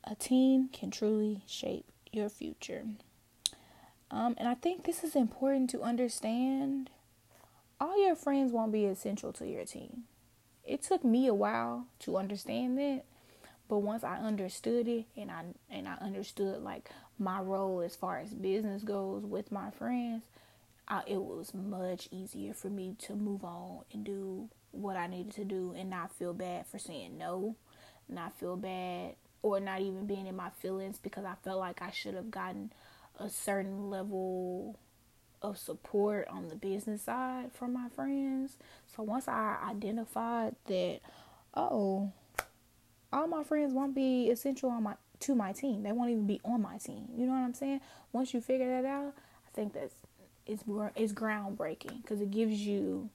a 0.04 0.14
teen 0.14 0.68
can 0.72 0.90
truly 0.90 1.42
shape 1.46 1.86
your 2.12 2.28
future. 2.28 2.84
Um, 4.10 4.34
and 4.36 4.46
I 4.46 4.54
think 4.54 4.84
this 4.84 5.02
is 5.02 5.16
important 5.16 5.70
to 5.70 5.82
understand. 5.82 6.90
All 7.80 8.04
your 8.04 8.14
friends 8.14 8.52
won't 8.52 8.72
be 8.72 8.84
essential 8.84 9.32
to 9.34 9.46
your 9.46 9.64
team. 9.64 10.04
It 10.64 10.82
took 10.82 11.02
me 11.02 11.26
a 11.26 11.34
while 11.34 11.86
to 12.00 12.16
understand 12.16 12.78
that, 12.78 13.02
but 13.68 13.78
once 13.78 14.04
I 14.04 14.18
understood 14.18 14.86
it 14.86 15.06
and 15.16 15.30
I 15.30 15.44
and 15.70 15.88
I 15.88 15.94
understood 15.94 16.62
like 16.62 16.90
my 17.18 17.40
role 17.40 17.80
as 17.80 17.96
far 17.96 18.18
as 18.18 18.34
business 18.34 18.82
goes 18.82 19.24
with 19.24 19.50
my 19.50 19.70
friends, 19.70 20.24
I, 20.92 21.02
it 21.06 21.22
was 21.22 21.54
much 21.54 22.06
easier 22.10 22.52
for 22.52 22.68
me 22.68 22.94
to 22.98 23.16
move 23.16 23.44
on 23.44 23.80
and 23.94 24.04
do 24.04 24.50
what 24.72 24.94
I 24.94 25.06
needed 25.06 25.32
to 25.36 25.44
do 25.44 25.74
and 25.74 25.88
not 25.88 26.12
feel 26.12 26.34
bad 26.34 26.66
for 26.66 26.78
saying 26.78 27.16
no, 27.16 27.56
not 28.10 28.38
feel 28.38 28.56
bad 28.56 29.14
or 29.40 29.58
not 29.58 29.80
even 29.80 30.06
being 30.06 30.26
in 30.26 30.36
my 30.36 30.50
feelings 30.50 30.98
because 30.98 31.24
I 31.24 31.32
felt 31.42 31.60
like 31.60 31.80
I 31.80 31.90
should 31.90 32.12
have 32.12 32.30
gotten 32.30 32.74
a 33.18 33.30
certain 33.30 33.88
level 33.88 34.78
of 35.40 35.56
support 35.56 36.28
on 36.28 36.48
the 36.48 36.56
business 36.56 37.00
side 37.00 37.52
from 37.54 37.72
my 37.72 37.88
friends. 37.88 38.58
So 38.94 39.02
once 39.02 39.28
I 39.28 39.56
identified 39.70 40.56
that, 40.66 41.00
oh, 41.54 42.12
all 43.10 43.26
my 43.28 43.44
friends 43.44 43.72
won't 43.72 43.94
be 43.94 44.28
essential 44.28 44.68
on 44.68 44.82
my 44.82 44.96
to 45.20 45.34
my 45.34 45.52
team. 45.52 45.84
They 45.84 45.92
won't 45.92 46.10
even 46.10 46.26
be 46.26 46.42
on 46.44 46.60
my 46.60 46.76
team. 46.76 47.08
You 47.16 47.24
know 47.24 47.32
what 47.32 47.38
I'm 47.38 47.54
saying? 47.54 47.80
Once 48.12 48.34
you 48.34 48.42
figure 48.42 48.68
that 48.68 48.86
out, 48.86 49.14
I 49.46 49.50
think 49.54 49.72
that's 49.72 49.94
it's 50.52 50.64
it's 50.94 51.12
groundbreaking 51.12 52.02
because 52.02 52.20
it 52.20 52.30
gives 52.30 52.54
you 52.54 53.08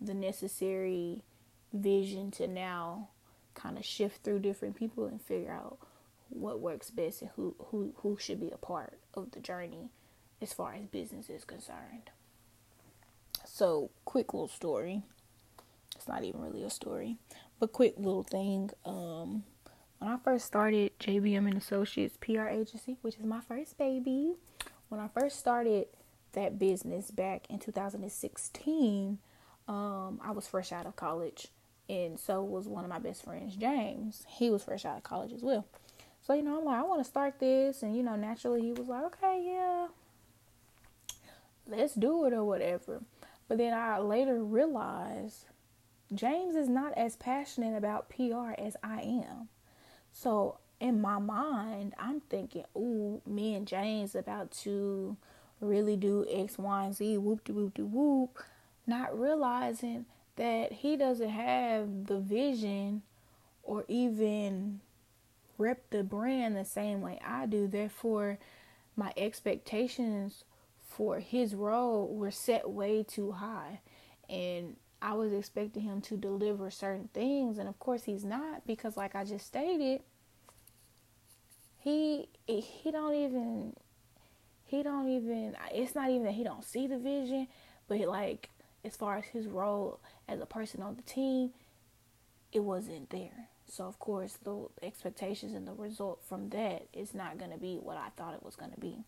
the 0.00 0.14
necessary 0.14 1.22
vision 1.72 2.30
to 2.30 2.46
now 2.46 3.08
kind 3.54 3.76
of 3.76 3.84
shift 3.84 4.22
through 4.22 4.38
different 4.38 4.76
people 4.76 5.06
and 5.06 5.20
figure 5.20 5.52
out 5.52 5.78
what 6.30 6.60
works 6.60 6.90
best 6.90 7.22
and 7.22 7.30
who 7.36 7.54
who 7.66 7.92
who 7.96 8.16
should 8.18 8.40
be 8.40 8.50
a 8.50 8.56
part 8.56 8.98
of 9.14 9.30
the 9.32 9.40
journey 9.40 9.90
as 10.40 10.52
far 10.52 10.74
as 10.74 10.86
business 10.86 11.28
is 11.28 11.44
concerned. 11.44 12.10
So, 13.44 13.90
quick 14.04 14.34
little 14.34 14.48
story. 14.48 15.02
It's 15.96 16.06
not 16.06 16.22
even 16.22 16.40
really 16.40 16.62
a 16.62 16.70
story, 16.70 17.16
but 17.58 17.72
quick 17.72 17.94
little 17.96 18.22
thing. 18.22 18.70
Um, 18.84 19.42
when 19.98 20.10
I 20.10 20.16
first 20.22 20.46
started 20.46 20.96
JBM 21.00 21.48
and 21.48 21.56
Associates 21.56 22.16
PR 22.20 22.46
agency, 22.46 22.98
which 23.02 23.16
is 23.16 23.24
my 23.24 23.40
first 23.40 23.76
baby, 23.78 24.34
when 24.90 25.00
I 25.00 25.08
first 25.08 25.40
started 25.40 25.86
that 26.38 26.58
business 26.58 27.10
back 27.10 27.46
in 27.50 27.58
2016, 27.58 29.18
um, 29.66 30.20
I 30.22 30.30
was 30.30 30.46
fresh 30.46 30.72
out 30.72 30.86
of 30.86 30.96
college, 30.96 31.48
and 31.88 32.18
so 32.18 32.42
was 32.42 32.68
one 32.68 32.84
of 32.84 32.90
my 32.90 33.00
best 33.00 33.24
friends, 33.24 33.56
James. 33.56 34.24
He 34.28 34.48
was 34.50 34.62
fresh 34.62 34.84
out 34.84 34.96
of 34.96 35.02
college 35.02 35.32
as 35.32 35.42
well. 35.42 35.66
So 36.22 36.34
you 36.34 36.42
know, 36.42 36.58
I'm 36.58 36.64
like, 36.64 36.78
I 36.78 36.82
want 36.82 37.00
to 37.00 37.08
start 37.08 37.40
this, 37.40 37.82
and 37.82 37.96
you 37.96 38.02
know, 38.02 38.16
naturally 38.16 38.62
he 38.62 38.72
was 38.72 38.88
like, 38.88 39.04
okay, 39.04 39.42
yeah, 39.44 39.88
let's 41.66 41.94
do 41.94 42.24
it 42.26 42.32
or 42.32 42.44
whatever. 42.44 43.02
But 43.48 43.58
then 43.58 43.74
I 43.74 43.98
later 43.98 44.42
realized 44.42 45.46
James 46.14 46.54
is 46.54 46.68
not 46.68 46.96
as 46.96 47.16
passionate 47.16 47.76
about 47.76 48.10
PR 48.10 48.52
as 48.58 48.76
I 48.82 49.00
am. 49.00 49.48
So 50.12 50.58
in 50.80 51.00
my 51.00 51.18
mind, 51.18 51.94
I'm 51.98 52.20
thinking, 52.20 52.64
ooh, 52.76 53.22
me 53.26 53.54
and 53.54 53.66
James 53.66 54.14
about 54.14 54.50
to 54.62 55.16
really 55.60 55.96
do 55.96 56.26
X, 56.30 56.58
Y, 56.58 56.84
and 56.84 56.94
Z, 56.94 57.18
whoop 57.18 57.44
de 57.44 57.52
whoop 57.52 57.74
de 57.74 57.84
whoop, 57.84 58.38
not 58.86 59.18
realizing 59.18 60.06
that 60.36 60.72
he 60.72 60.96
doesn't 60.96 61.30
have 61.30 62.06
the 62.06 62.20
vision 62.20 63.02
or 63.62 63.84
even 63.88 64.80
rep 65.58 65.90
the 65.90 66.04
brand 66.04 66.56
the 66.56 66.64
same 66.64 67.00
way 67.00 67.20
I 67.24 67.46
do. 67.46 67.66
Therefore, 67.66 68.38
my 68.96 69.12
expectations 69.16 70.44
for 70.80 71.20
his 71.20 71.54
role 71.54 72.08
were 72.08 72.30
set 72.30 72.70
way 72.70 73.02
too 73.02 73.32
high. 73.32 73.80
And 74.28 74.76
I 75.00 75.14
was 75.14 75.32
expecting 75.32 75.82
him 75.82 76.00
to 76.02 76.16
deliver 76.16 76.70
certain 76.70 77.08
things. 77.12 77.58
And 77.58 77.68
of 77.68 77.78
course, 77.78 78.04
he's 78.04 78.24
not 78.24 78.66
because, 78.66 78.96
like 78.96 79.14
I 79.14 79.24
just 79.24 79.46
stated, 79.46 80.00
he 81.78 82.28
he 82.46 82.90
don't 82.90 83.14
even 83.14 83.74
he 84.68 84.82
don't 84.82 85.08
even 85.08 85.56
it's 85.72 85.94
not 85.94 86.10
even 86.10 86.24
that 86.24 86.34
he 86.34 86.44
don't 86.44 86.64
see 86.64 86.86
the 86.86 86.98
vision 86.98 87.48
but 87.88 87.98
like 88.00 88.50
as 88.84 88.96
far 88.96 89.16
as 89.16 89.24
his 89.24 89.46
role 89.46 89.98
as 90.28 90.40
a 90.40 90.46
person 90.46 90.82
on 90.82 90.94
the 90.96 91.02
team 91.02 91.50
it 92.52 92.60
wasn't 92.60 93.10
there. 93.10 93.48
So 93.66 93.84
of 93.84 93.98
course 93.98 94.38
the 94.42 94.68
expectations 94.82 95.52
and 95.52 95.68
the 95.68 95.74
result 95.74 96.22
from 96.26 96.48
that 96.50 96.86
is 96.94 97.14
not 97.14 97.38
going 97.38 97.50
to 97.50 97.58
be 97.58 97.76
what 97.76 97.96
i 97.96 98.08
thought 98.16 98.34
it 98.34 98.42
was 98.42 98.56
going 98.56 98.70
to 98.70 98.80
be. 98.80 98.98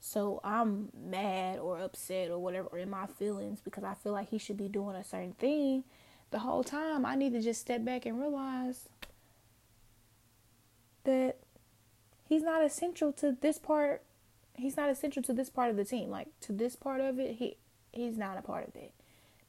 So 0.00 0.40
i'm 0.42 0.88
mad 0.94 1.58
or 1.58 1.78
upset 1.78 2.30
or 2.30 2.38
whatever 2.38 2.68
or 2.68 2.78
in 2.78 2.90
my 2.90 3.06
feelings 3.06 3.60
because 3.60 3.84
i 3.84 3.94
feel 3.94 4.12
like 4.12 4.30
he 4.30 4.38
should 4.38 4.56
be 4.56 4.68
doing 4.68 4.96
a 4.96 5.04
certain 5.04 5.34
thing 5.34 5.84
the 6.30 6.40
whole 6.40 6.64
time. 6.64 7.04
I 7.04 7.14
need 7.14 7.32
to 7.34 7.40
just 7.40 7.60
step 7.60 7.84
back 7.84 8.06
and 8.06 8.18
realize 8.18 8.88
that 11.04 11.36
he's 12.28 12.42
not 12.42 12.64
essential 12.64 13.12
to 13.12 13.36
this 13.40 13.58
part 13.58 14.02
he's 14.54 14.76
not 14.76 14.90
essential 14.90 15.22
to 15.22 15.32
this 15.32 15.50
part 15.50 15.70
of 15.70 15.76
the 15.76 15.84
team. 15.84 16.10
Like 16.10 16.28
to 16.42 16.52
this 16.52 16.76
part 16.76 17.00
of 17.00 17.18
it, 17.18 17.36
he 17.36 17.56
he's 17.92 18.16
not 18.16 18.38
a 18.38 18.42
part 18.42 18.66
of 18.66 18.76
it 18.76 18.92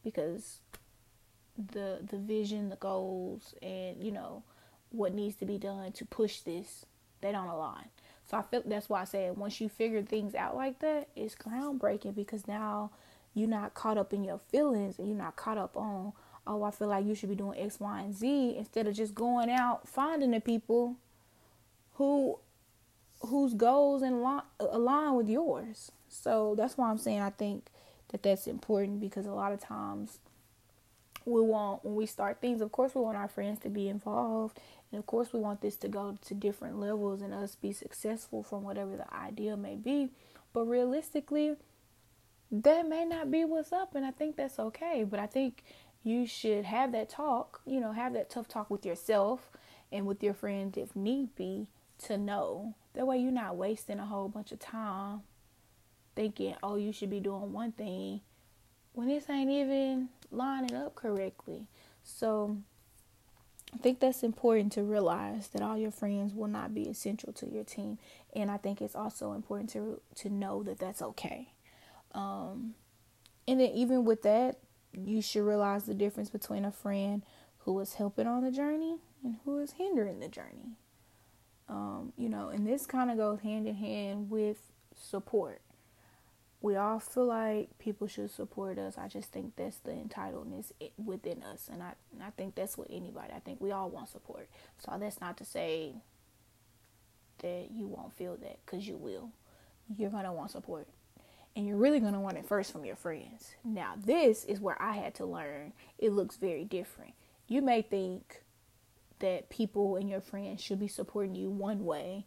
because 0.04 0.60
the 1.58 2.00
the 2.06 2.18
vision, 2.18 2.70
the 2.70 2.76
goals, 2.76 3.54
and 3.62 4.04
you 4.04 4.12
know 4.12 4.44
what 4.92 5.14
needs 5.14 5.36
to 5.38 5.46
be 5.46 5.58
done 5.58 5.92
to 5.92 6.06
push 6.06 6.40
this, 6.40 6.86
they 7.22 7.32
don't 7.32 7.48
align. 7.48 7.86
So 8.26 8.38
I 8.38 8.42
feel 8.42 8.64
that's 8.66 8.90
why 8.90 9.02
I 9.02 9.06
said 9.06 9.38
once 9.38 9.60
you 9.60 9.70
figure 9.70 10.02
things 10.02 10.36
out 10.36 10.56
like 10.56 10.80
that, 10.80 11.10
it's 11.16 11.36
groundbreaking 11.36 12.16
because 12.16 12.48
now 12.48 12.92
you're 13.34 13.50
not 13.50 13.74
caught 13.74 13.98
up 13.98 14.14
in 14.14 14.24
your 14.24 14.40
feelings 14.50 15.00
and 15.00 15.08
you're 15.08 15.18
not 15.18 15.36
caught 15.36 15.58
up 15.58 15.76
on 15.76 16.14
oh 16.46 16.64
I 16.64 16.72
feel 16.72 16.88
like 16.88 17.06
you 17.06 17.16
should 17.16 17.30
be 17.30 17.36
doing 17.36 17.60
X, 17.60 17.80
Y, 17.80 18.02
and 18.02 18.16
Z 18.16 18.56
instead 18.58 18.88
of 18.88 18.96
just 18.96 19.16
going 19.16 19.50
out 19.50 19.88
finding 19.88 20.32
the 20.32 20.40
people 20.40 20.96
who 21.96 22.40
whose 23.26 23.54
goals 23.54 24.02
and 24.02 24.24
align 24.60 25.16
with 25.16 25.30
yours. 25.30 25.92
So 26.10 26.56
that's 26.58 26.78
why 26.78 26.90
I'm 26.90 26.98
saying 26.98 27.22
I 27.22 27.30
think 27.30 27.66
that 28.10 28.24
that's 28.24 28.48
important 28.48 29.00
because 29.00 29.26
a 29.26 29.32
lot 29.32 29.54
of 29.54 29.60
times 29.60 30.20
we 31.26 31.42
want 31.42 31.86
when 31.86 31.96
we 31.96 32.06
start 32.06 32.42
things, 32.42 32.62
of 32.62 32.72
course 32.72 32.94
we 32.94 33.02
want 33.02 33.18
our 33.18 33.28
friends 33.28 33.60
to 33.60 33.70
be 33.70 33.88
involved 33.88 34.60
and 34.92 35.00
of 35.00 35.06
course 35.08 35.32
we 35.32 35.40
want 35.40 35.62
this 35.62 35.78
to 35.78 35.88
go 35.88 36.18
to 36.26 36.34
different 36.34 36.80
levels 36.80 37.22
and 37.22 37.34
us 37.34 37.56
be 37.56 37.72
successful 37.72 38.44
from 38.44 38.64
whatever 38.64 38.98
the 38.98 39.14
idea 39.14 39.56
may 39.56 39.76
be. 39.76 40.10
But 40.52 40.66
realistically, 40.66 41.56
that 42.52 42.88
may 42.88 43.06
not 43.06 43.32
be 43.32 43.46
what's 43.46 43.72
up 43.72 43.96
and 43.96 44.06
I 44.06 44.12
think 44.12 44.36
that's 44.36 44.60
okay. 44.60 45.06
But 45.10 45.20
I 45.20 45.26
think 45.26 45.64
you 46.04 46.28
should 46.28 46.66
have 46.66 46.92
that 46.92 47.10
talk, 47.10 47.62
you 47.66 47.80
know, 47.80 47.94
have 47.94 48.14
that 48.14 48.30
tough 48.30 48.50
talk 48.50 48.70
with 48.70 48.86
yourself 48.86 49.50
and 49.92 50.06
with 50.06 50.22
your 50.22 50.34
friends 50.34 50.78
if 50.78 50.96
need 50.96 51.34
be 51.36 51.68
to 52.00 52.18
know 52.18 52.76
that 52.94 53.08
way 53.08 53.18
you're 53.18 53.32
not 53.32 53.56
wasting 53.56 54.00
a 54.00 54.06
whole 54.06 54.28
bunch 54.28 54.52
of 54.52 54.60
time 54.60 55.22
thinking, 56.16 56.56
oh, 56.62 56.76
you 56.76 56.92
should 56.92 57.10
be 57.10 57.20
doing 57.20 57.52
one 57.52 57.72
thing 57.72 58.22
when 58.94 59.08
this 59.08 59.30
ain't 59.30 59.50
even 59.50 60.10
lining 60.32 60.76
up 60.76 60.96
correctly. 60.96 61.68
So 62.04 62.58
I 63.74 63.78
think 63.78 64.00
that's 64.00 64.24
important 64.24 64.72
to 64.74 64.84
realize 64.84 65.48
that 65.50 65.62
all 65.62 65.78
your 65.78 65.92
friends 65.92 66.34
will 66.34 66.48
not 66.48 66.74
be 66.74 66.84
essential 66.84 67.34
to 67.34 67.50
your 67.50 67.64
team, 67.64 67.98
and 68.36 68.52
I 68.52 68.58
think 68.58 68.82
it's 68.82 68.96
also 68.96 69.34
important 69.34 69.72
to 69.72 70.00
to 70.16 70.30
know 70.30 70.62
that 70.64 70.80
that's 70.80 71.02
okay. 71.02 71.54
Um, 72.12 72.76
and 73.48 73.60
then 73.60 73.72
even 73.72 74.06
with 74.06 74.22
that, 74.24 74.60
you 74.94 75.22
should 75.22 75.44
realize 75.44 75.86
the 75.86 75.96
difference 75.96 76.30
between 76.30 76.66
a 76.66 76.72
friend 76.72 77.24
who 77.60 77.80
is 77.80 77.96
helping 77.96 78.28
on 78.28 78.44
the 78.44 78.52
journey 78.52 78.98
and 79.24 79.38
who 79.44 79.58
is 79.60 79.74
hindering 79.74 80.20
the 80.20 80.28
journey. 80.28 80.78
Um, 81.74 82.14
you 82.18 82.30
know, 82.30 82.50
and 82.50 82.68
this 82.68 82.86
kind 82.86 83.10
of 83.10 83.18
goes 83.18 83.40
hand 83.40 83.68
in 83.68 83.74
hand 83.74 84.30
with 84.30 84.58
support. 84.96 85.60
We 86.62 86.76
all 86.76 87.00
feel 87.00 87.26
like 87.26 87.78
people 87.80 88.06
should 88.08 88.30
support 88.30 88.78
us. 88.78 88.96
I 88.96 89.08
just 89.08 89.32
think 89.32 89.56
that's 89.56 89.78
the 89.78 89.92
entitledness 89.92 90.72
within 91.04 91.42
us, 91.42 91.70
and 91.74 91.82
I 91.82 91.94
and 92.14 92.22
I 92.22 92.30
think 92.30 92.54
that's 92.54 92.78
what 92.78 92.88
anybody. 92.92 93.34
I 93.36 93.40
think 93.40 93.60
we 93.60 93.72
all 93.72 93.90
want 93.90 94.10
support. 94.10 94.48
So 94.78 94.96
that's 95.00 95.20
not 95.20 95.36
to 95.38 95.46
say 95.46 95.96
that 97.40 97.70
you 97.72 97.88
won't 97.88 98.14
feel 98.14 98.38
that, 98.38 98.60
because 98.66 98.88
you 98.88 98.96
will. 98.96 99.32
You're 99.98 100.12
gonna 100.12 100.32
want 100.32 100.52
support, 100.52 100.88
and 101.56 101.66
you're 101.68 101.76
really 101.76 102.00
gonna 102.00 102.22
want 102.22 102.38
it 102.38 102.46
first 102.46 102.72
from 102.72 102.86
your 102.86 102.96
friends. 102.96 103.56
Now, 103.66 103.96
this 103.98 104.46
is 104.46 104.62
where 104.62 104.80
I 104.80 104.94
had 104.94 105.16
to 105.16 105.26
learn. 105.26 105.74
It 105.98 106.12
looks 106.12 106.38
very 106.38 106.66
different. 106.66 107.14
You 107.48 107.64
may 107.64 107.82
think 107.82 108.43
that 109.24 109.50
people 109.50 109.96
and 109.96 110.10
your 110.10 110.22
friends 110.22 110.62
should 110.62 110.80
be 110.80 110.88
supporting 110.88 111.34
you 111.34 111.50
one 111.50 111.84
way 111.86 112.26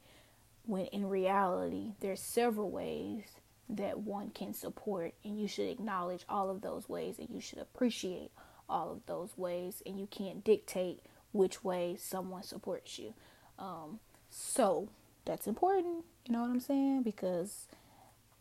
when 0.65 0.87
in 0.87 1.09
reality 1.09 1.93
there's 2.01 2.21
several 2.21 2.71
ways 2.71 3.23
that 3.69 3.99
one 3.99 4.31
can 4.31 4.53
support 4.53 5.13
and 5.25 5.41
you 5.41 5.47
should 5.47 5.69
acknowledge 5.69 6.25
all 6.29 6.51
of 6.51 6.63
those 6.63 6.89
ways 6.89 7.19
and 7.19 7.29
you 7.31 7.41
should 7.41 7.59
appreciate 7.59 8.31
all 8.69 8.91
of 8.91 9.05
those 9.07 9.37
ways 9.37 9.83
and 9.85 10.01
you 10.01 10.07
can't 10.07 10.43
dictate 10.43 11.01
which 11.33 11.63
way 11.63 11.97
someone 11.99 12.43
supports 12.43 12.99
you. 12.99 13.13
Um, 13.59 14.01
so 14.31 14.89
that's 15.25 15.47
important 15.47 16.05
you 16.27 16.33
know 16.33 16.41
what 16.41 16.51
i'm 16.51 16.61
saying? 16.61 17.03
Because 17.03 17.67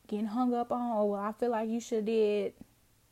getting 0.07 0.27
hung 0.27 0.53
up 0.53 0.71
on 0.71 0.97
oh 0.97 1.05
well 1.05 1.21
i 1.21 1.31
feel 1.31 1.49
like 1.49 1.67
you 1.67 1.79
should 1.79 2.05
did 2.05 2.53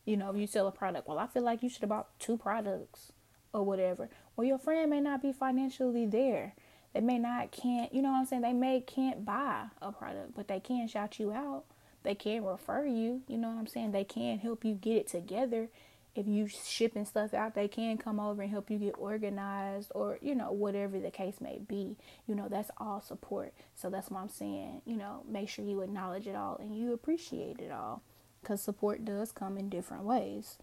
you 0.05 0.15
know 0.15 0.29
if 0.29 0.37
you 0.37 0.45
sell 0.45 0.67
a 0.67 0.71
product 0.71 1.07
well 1.07 1.17
i 1.17 1.25
feel 1.25 1.41
like 1.41 1.63
you 1.63 1.69
should 1.69 1.81
have 1.81 1.89
bought 1.89 2.07
two 2.19 2.37
products 2.37 3.11
or 3.51 3.63
whatever 3.63 4.09
well, 4.35 4.47
your 4.47 4.57
friend 4.57 4.89
may 4.89 4.99
not 4.99 5.21
be 5.21 5.31
financially 5.31 6.05
there. 6.05 6.53
They 6.93 7.01
may 7.01 7.17
not 7.17 7.51
can't, 7.51 7.93
you 7.93 8.01
know 8.01 8.11
what 8.11 8.19
I'm 8.19 8.25
saying? 8.25 8.41
They 8.43 8.53
may 8.53 8.81
can't 8.81 9.25
buy 9.25 9.65
a 9.81 9.91
product, 9.91 10.35
but 10.35 10.47
they 10.47 10.59
can 10.59 10.87
shout 10.87 11.19
you 11.19 11.31
out. 11.31 11.65
They 12.03 12.15
can 12.15 12.43
refer 12.43 12.85
you, 12.85 13.21
you 13.27 13.37
know 13.37 13.49
what 13.49 13.57
I'm 13.57 13.67
saying? 13.67 13.91
They 13.91 14.03
can 14.03 14.37
help 14.37 14.63
you 14.65 14.75
get 14.75 14.97
it 14.97 15.07
together. 15.07 15.69
If 16.15 16.27
you 16.27 16.47
shipping 16.47 17.05
stuff 17.05 17.33
out, 17.33 17.55
they 17.55 17.67
can 17.67 17.97
come 17.97 18.19
over 18.19 18.43
and 18.43 18.51
help 18.51 18.69
you 18.69 18.77
get 18.77 18.95
organized 18.99 19.91
or, 19.95 20.19
you 20.21 20.35
know, 20.35 20.51
whatever 20.51 20.99
the 20.99 21.09
case 21.09 21.41
may 21.41 21.59
be. 21.67 21.97
You 22.27 22.35
know, 22.35 22.47
that's 22.47 22.69
all 22.77 23.01
support. 23.01 23.53
So 23.73 23.89
that's 23.89 24.11
what 24.11 24.19
I'm 24.19 24.29
saying, 24.29 24.81
you 24.85 24.95
know, 24.95 25.23
make 25.27 25.49
sure 25.49 25.65
you 25.65 25.81
acknowledge 25.81 26.27
it 26.27 26.35
all 26.35 26.57
and 26.57 26.77
you 26.77 26.93
appreciate 26.93 27.59
it 27.59 27.71
all 27.71 28.03
because 28.41 28.61
support 28.61 29.05
does 29.05 29.31
come 29.31 29.57
in 29.57 29.69
different 29.69 30.03
ways. 30.03 30.57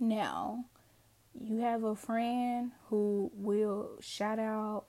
Now, 0.00 0.64
you 1.40 1.60
have 1.60 1.84
a 1.84 1.94
friend 1.94 2.72
who 2.88 3.30
will 3.34 3.90
shout 4.00 4.38
out 4.38 4.86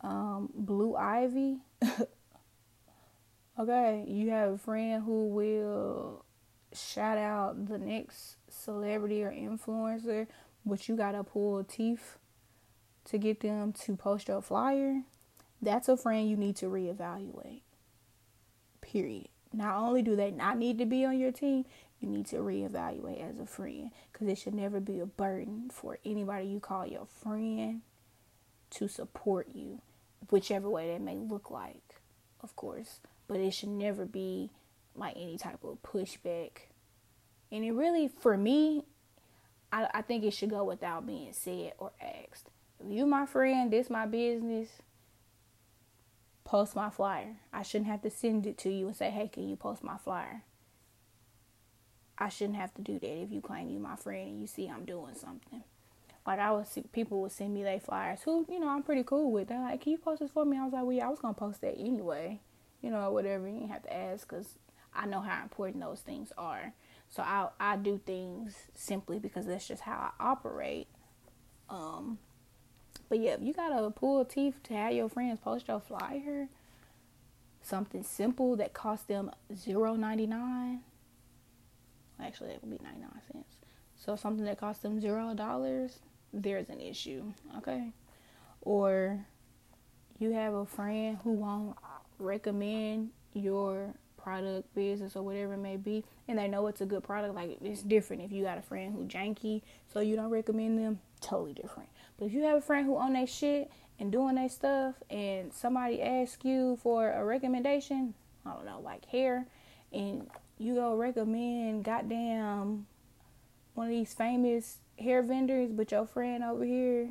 um, 0.00 0.50
Blue 0.54 0.96
Ivy. 0.96 1.58
okay, 3.58 4.04
you 4.06 4.30
have 4.30 4.52
a 4.52 4.58
friend 4.58 5.02
who 5.04 5.28
will 5.28 6.24
shout 6.72 7.18
out 7.18 7.68
the 7.68 7.78
next 7.78 8.36
celebrity 8.48 9.22
or 9.22 9.30
influencer, 9.30 10.26
but 10.64 10.88
you 10.88 10.96
gotta 10.96 11.24
pull 11.24 11.64
teeth 11.64 12.18
to 13.04 13.18
get 13.18 13.40
them 13.40 13.72
to 13.72 13.96
post 13.96 14.28
your 14.28 14.42
flyer. 14.42 15.02
That's 15.62 15.88
a 15.88 15.96
friend 15.96 16.28
you 16.28 16.36
need 16.36 16.56
to 16.56 16.66
reevaluate. 16.66 17.62
Period. 18.80 19.28
Not 19.56 19.76
only 19.76 20.02
do 20.02 20.14
they 20.14 20.30
not 20.30 20.58
need 20.58 20.76
to 20.78 20.84
be 20.84 21.06
on 21.06 21.18
your 21.18 21.32
team, 21.32 21.64
you 21.98 22.08
need 22.08 22.26
to 22.26 22.36
reevaluate 22.36 23.26
as 23.26 23.40
a 23.40 23.46
friend 23.46 23.90
because 24.12 24.28
it 24.28 24.36
should 24.36 24.52
never 24.54 24.80
be 24.80 25.00
a 25.00 25.06
burden 25.06 25.70
for 25.72 25.98
anybody 26.04 26.46
you 26.46 26.60
call 26.60 26.86
your 26.86 27.06
friend 27.06 27.80
to 28.70 28.86
support 28.86 29.48
you, 29.54 29.80
whichever 30.30 30.68
way 30.68 30.92
that 30.92 31.00
may 31.00 31.16
look 31.16 31.50
like, 31.50 31.94
of 32.42 32.54
course. 32.54 33.00
But 33.28 33.40
it 33.40 33.52
should 33.52 33.70
never 33.70 34.04
be 34.04 34.50
like 34.94 35.16
any 35.16 35.38
type 35.38 35.64
of 35.64 35.82
pushback. 35.82 36.50
And 37.50 37.64
it 37.64 37.72
really, 37.72 38.08
for 38.08 38.36
me, 38.36 38.84
I, 39.72 39.88
I 39.94 40.02
think 40.02 40.22
it 40.22 40.32
should 40.32 40.50
go 40.50 40.64
without 40.64 41.06
being 41.06 41.32
said 41.32 41.72
or 41.78 41.92
asked. 42.00 42.50
If 42.78 42.92
you 42.92 43.06
my 43.06 43.24
friend, 43.24 43.72
this 43.72 43.88
my 43.88 44.04
business, 44.04 44.68
post 46.46 46.76
my 46.76 46.88
flyer. 46.88 47.36
I 47.52 47.62
shouldn't 47.62 47.90
have 47.90 48.02
to 48.02 48.10
send 48.10 48.46
it 48.46 48.56
to 48.58 48.70
you 48.70 48.86
and 48.86 48.96
say, 48.96 49.10
hey, 49.10 49.28
can 49.28 49.48
you 49.48 49.56
post 49.56 49.82
my 49.82 49.98
flyer? 49.98 50.42
I 52.16 52.30
shouldn't 52.30 52.56
have 52.56 52.72
to 52.74 52.82
do 52.82 52.98
that 52.98 53.22
if 53.22 53.30
you 53.30 53.42
claim 53.42 53.68
you 53.68 53.78
my 53.78 53.96
friend 53.96 54.28
and 54.28 54.40
you 54.40 54.46
see 54.46 54.68
I'm 54.68 54.86
doing 54.86 55.14
something. 55.14 55.64
Like 56.26 56.38
I 56.38 56.52
was, 56.52 56.78
people 56.92 57.20
would 57.22 57.32
send 57.32 57.52
me 57.52 57.62
their 57.62 57.78
flyers, 57.78 58.22
who 58.22 58.46
you 58.48 58.58
know 58.58 58.68
I'm 58.68 58.82
pretty 58.82 59.02
cool 59.02 59.30
with. 59.30 59.48
They're 59.48 59.60
like, 59.60 59.82
"Can 59.82 59.92
you 59.92 59.98
post 59.98 60.20
this 60.20 60.30
for 60.30 60.44
me?" 60.44 60.58
I 60.58 60.64
was 60.64 60.72
like, 60.72 60.82
"Well, 60.82 60.92
yeah, 60.92 61.06
I 61.06 61.10
was 61.10 61.20
gonna 61.20 61.34
post 61.34 61.60
that 61.60 61.78
anyway." 61.78 62.40
You 62.80 62.90
know, 62.90 63.12
whatever. 63.12 63.46
You 63.46 63.60
didn't 63.60 63.70
have 63.70 63.84
to 63.84 63.94
ask 63.94 64.28
because 64.28 64.58
I 64.92 65.06
know 65.06 65.20
how 65.20 65.40
important 65.42 65.84
those 65.84 66.00
things 66.00 66.32
are. 66.36 66.72
So 67.08 67.22
I 67.22 67.50
I 67.60 67.76
do 67.76 68.00
things 68.04 68.56
simply 68.74 69.20
because 69.20 69.46
that's 69.46 69.68
just 69.68 69.82
how 69.82 70.10
I 70.18 70.24
operate. 70.30 70.88
Um, 71.68 72.18
But 73.08 73.20
yeah, 73.20 73.34
if 73.34 73.42
you 73.42 73.52
gotta 73.52 73.90
pull 73.90 74.24
teeth 74.24 74.62
to 74.64 74.74
have 74.74 74.92
your 74.92 75.08
friends 75.08 75.38
post 75.40 75.68
your 75.68 75.80
flyer, 75.80 76.48
something 77.62 78.02
simple 78.02 78.56
that 78.56 78.72
cost 78.72 79.08
them 79.08 79.30
zero 79.54 79.94
ninety 79.94 80.26
nine. 80.26 80.80
Actually, 82.20 82.50
it 82.50 82.60
would 82.62 82.70
be 82.70 82.84
ninety 82.84 83.00
nine 83.00 83.20
cents. 83.32 83.56
So 83.94 84.16
something 84.16 84.44
that 84.44 84.58
cost 84.58 84.82
them 84.82 85.00
zero 85.00 85.34
dollars, 85.34 86.00
there's 86.32 86.68
an 86.68 86.80
issue. 86.80 87.32
Okay, 87.58 87.92
or 88.62 89.24
you 90.18 90.32
have 90.32 90.54
a 90.54 90.66
friend 90.66 91.18
who 91.22 91.32
won't 91.32 91.76
recommend 92.18 93.10
your 93.34 93.94
product, 94.16 94.74
business, 94.74 95.14
or 95.14 95.22
whatever 95.22 95.54
it 95.54 95.58
may 95.58 95.76
be, 95.76 96.02
and 96.26 96.38
they 96.38 96.48
know 96.48 96.66
it's 96.66 96.80
a 96.80 96.86
good 96.86 97.04
product. 97.04 97.34
Like 97.34 97.58
it's 97.62 97.82
different 97.82 98.22
if 98.22 98.32
you 98.32 98.42
got 98.42 98.58
a 98.58 98.62
friend 98.62 98.92
who 98.92 99.04
janky, 99.04 99.62
so 99.92 100.00
you 100.00 100.16
don't 100.16 100.30
recommend 100.30 100.78
them. 100.78 100.98
Totally 101.20 101.52
different. 101.52 101.88
But 102.18 102.26
if 102.26 102.32
you 102.32 102.42
have 102.42 102.58
a 102.58 102.62
friend 102.62 102.86
who 102.86 102.96
own 102.96 103.12
their 103.12 103.26
shit 103.26 103.70
and 103.98 104.10
doing 104.10 104.36
their 104.36 104.48
stuff, 104.48 104.94
and 105.10 105.52
somebody 105.52 106.00
asks 106.02 106.44
you 106.44 106.78
for 106.82 107.10
a 107.10 107.24
recommendation, 107.24 108.14
I 108.44 108.52
don't 108.52 108.64
know, 108.64 108.80
like 108.80 109.04
hair, 109.06 109.46
and 109.92 110.28
you 110.58 110.74
go 110.74 110.94
recommend 110.94 111.84
goddamn 111.84 112.86
one 113.74 113.88
of 113.88 113.92
these 113.92 114.14
famous 114.14 114.78
hair 114.98 115.22
vendors, 115.22 115.70
but 115.72 115.90
your 115.90 116.06
friend 116.06 116.42
over 116.42 116.64
here, 116.64 117.10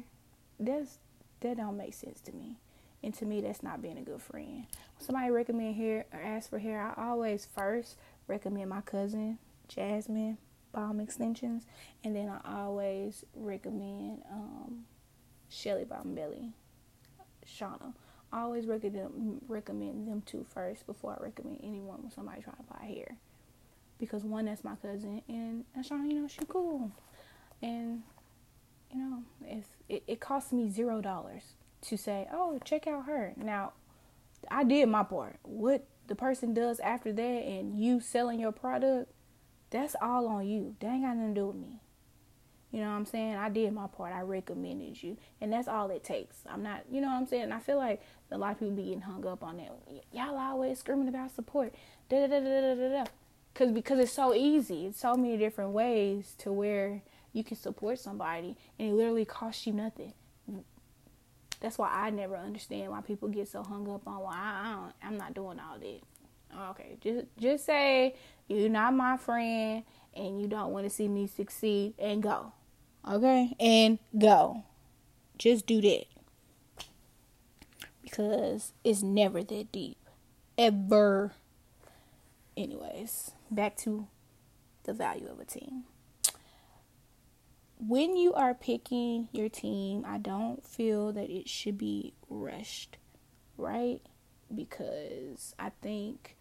that's 0.60 0.98
that 1.42 1.58
don't 1.58 1.78
make 1.78 1.94
sense 1.94 2.22
to 2.22 2.32
me. 2.32 2.58
And 3.04 3.14
to 3.16 3.26
me, 3.26 3.42
that's 3.42 3.62
not 3.62 3.84
being 3.84 4.00
a 4.00 4.02
good 4.02 4.22
friend. 4.22 4.66
When 4.98 5.06
somebody 5.06 5.30
recommend 5.30 5.76
hair 5.76 6.06
or 6.12 6.20
ask 6.20 6.50
for 6.50 6.58
hair, 6.58 6.82
I 6.82 7.10
always 7.10 7.46
first 7.46 7.98
recommend 8.28 8.70
my 8.70 8.82
cousin 8.82 9.38
Jasmine 9.68 10.40
Balm 10.74 11.00
Extensions, 11.00 11.66
and 12.04 12.16
then 12.16 12.30
I 12.30 12.62
always 12.62 13.24
recommend 13.36 14.24
um, 14.32 14.86
Shelly 15.50 15.84
Balm 15.86 16.16
Belly, 16.16 16.52
Shauna. 17.48 17.94
I 18.32 18.42
always 18.42 18.66
recommend 18.66 19.42
recommend 19.48 20.08
them 20.08 20.22
two 20.26 20.46
first 20.54 20.86
before 20.86 21.18
I 21.20 21.24
recommend 21.24 21.60
anyone 21.64 22.02
when 22.02 22.12
somebody 22.12 22.42
trying 22.42 22.58
to 22.58 22.64
buy 22.64 22.86
hair, 22.86 23.16
because 24.00 24.24
one 24.24 24.46
that's 24.46 24.64
my 24.64 24.76
cousin, 24.76 25.22
and, 25.28 25.64
and 25.74 25.86
Shauna, 25.86 26.12
you 26.12 26.22
know, 26.22 26.28
she 26.28 26.40
cool, 26.48 26.92
and 27.62 28.04
you 28.92 29.00
know, 29.00 29.24
if 29.46 29.66
it, 29.90 30.04
it 30.08 30.20
costs 30.20 30.52
me 30.52 30.70
zero 30.70 31.02
dollars 31.02 31.44
to 31.82 31.98
say, 31.98 32.28
oh, 32.32 32.60
check 32.64 32.88
out 32.88 33.06
her. 33.06 33.34
Now, 33.38 33.74
I 34.50 34.64
did 34.64 34.88
my 34.90 35.04
part. 35.04 35.38
What 35.44 35.86
the 36.08 36.16
person 36.16 36.54
does 36.54 36.80
after 36.80 37.12
that 37.14 37.22
and 37.22 37.80
you 37.80 38.00
selling 38.00 38.40
your 38.40 38.52
product, 38.52 39.12
that's 39.70 39.96
all 40.02 40.28
on 40.28 40.48
you. 40.48 40.76
That 40.80 40.88
ain't 40.88 41.04
got 41.04 41.16
nothing 41.18 41.36
to 41.36 41.42
do 41.42 41.48
with 41.48 41.56
me. 41.56 41.80
You 42.72 42.82
know 42.82 42.90
what 42.90 42.98
I'm 42.98 43.06
saying? 43.06 43.36
I 43.36 43.50
did 43.50 43.74
my 43.74 43.88
part. 43.88 44.14
I 44.14 44.22
recommended 44.22 45.02
you. 45.02 45.18
And 45.40 45.54
that's 45.54 45.68
all 45.68 45.90
it 45.92 46.04
takes. 46.04 46.38
I'm 46.50 46.64
not, 46.64 46.84
you 46.92 47.00
know 47.00 47.08
what 47.08 47.16
I'm 47.16 47.28
saying? 47.28 47.52
I 47.52 47.60
feel 47.60 47.78
like 47.78 48.02
a 48.32 48.38
lot 48.38 48.52
of 48.52 48.60
people 48.60 48.76
be 48.76 48.84
getting 48.84 49.02
hung 49.02 49.26
up 49.26 49.44
on 49.44 49.58
that. 49.58 49.72
Y'all 50.12 50.38
always 50.38 50.80
screaming 50.80 51.08
about 51.08 51.32
support. 51.32 51.74
Da 52.10 52.28
da 52.28 52.40
da 52.40 52.62
da 52.62 52.76
da 52.76 52.90
da. 52.90 53.06
Cause 53.54 53.72
because 53.72 54.00
it's 54.00 54.12
so 54.12 54.34
easy. 54.34 54.88
It's 54.88 55.00
so 55.00 55.16
many 55.16 55.38
different 55.38 55.72
ways 55.72 56.36
to 56.40 56.52
where 56.52 57.02
you 57.32 57.44
can 57.44 57.56
support 57.56 58.00
somebody 58.00 58.58
and 58.78 58.90
it 58.90 58.94
literally 58.94 59.26
costs 59.26 59.66
you 59.66 59.74
nothing. 59.74 60.14
That's 61.62 61.78
why 61.78 61.90
I 61.90 62.10
never 62.10 62.36
understand 62.36 62.92
why 62.92 63.02
people 63.02 63.30
get 63.30 63.48
so 63.48 63.64
hung 63.64 63.90
up 63.90 64.08
on 64.08 64.20
why 64.20 64.34
I, 64.36 64.90
I 65.04 65.08
am 65.08 65.18
not 65.18 65.34
doing 65.34 65.60
all 65.60 65.80
that. 65.80 66.02
Okay, 66.72 66.98
just 67.02 67.26
just 67.38 67.66
say 67.66 68.16
you're 68.48 68.70
not 68.70 68.94
my 68.94 69.18
friend 69.18 69.84
and 70.16 70.40
you 70.42 70.48
don't 70.48 70.72
want 70.72 70.86
to 70.86 70.90
see 70.90 71.08
me 71.08 71.28
succeed 71.28 71.94
and 72.00 72.22
go. 72.24 72.54
Okay? 73.10 73.56
And 73.60 74.00
go. 74.18 74.64
Just 75.38 75.66
do 75.66 75.82
that. 75.82 76.06
Because 78.02 78.74
it's 78.84 79.02
never 79.02 79.44
that 79.44 79.72
deep. 79.72 79.98
Ever. 80.58 81.34
Anyways, 82.56 83.32
back 83.52 83.76
to 83.78 84.08
the 84.84 84.94
value 84.94 85.28
of 85.28 85.40
a 85.40 85.46
team 85.46 85.84
when 87.78 88.16
you 88.16 88.34
are 88.34 88.54
picking 88.54 89.28
your 89.32 89.50
team, 89.50 90.06
I 90.08 90.18
don't 90.18 90.66
feel 90.66 91.12
that 91.14 91.30
it 91.30 91.50
should 91.50 91.78
be 91.78 92.14
rushed, 92.30 92.98
right? 93.58 94.00
Because 94.54 95.56
I 95.60 95.72
think 95.82 96.38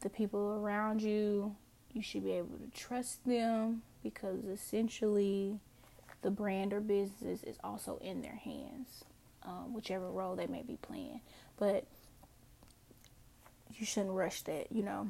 the 0.00 0.10
people 0.10 0.58
around 0.60 1.02
you, 1.02 1.56
you 1.96 2.02
should 2.02 2.22
be 2.22 2.32
able 2.32 2.58
to 2.58 2.78
trust 2.78 3.24
them 3.24 3.82
because 4.02 4.44
essentially 4.44 5.58
the 6.22 6.30
brand 6.30 6.72
or 6.72 6.80
business 6.80 7.42
is 7.42 7.56
also 7.64 7.98
in 8.02 8.20
their 8.20 8.36
hands, 8.36 9.04
um, 9.44 9.72
whichever 9.72 10.10
role 10.10 10.36
they 10.36 10.46
may 10.46 10.62
be 10.62 10.76
playing. 10.82 11.20
But 11.58 11.86
you 13.74 13.86
shouldn't 13.86 14.14
rush 14.14 14.42
that, 14.42 14.70
you 14.70 14.82
know. 14.82 15.08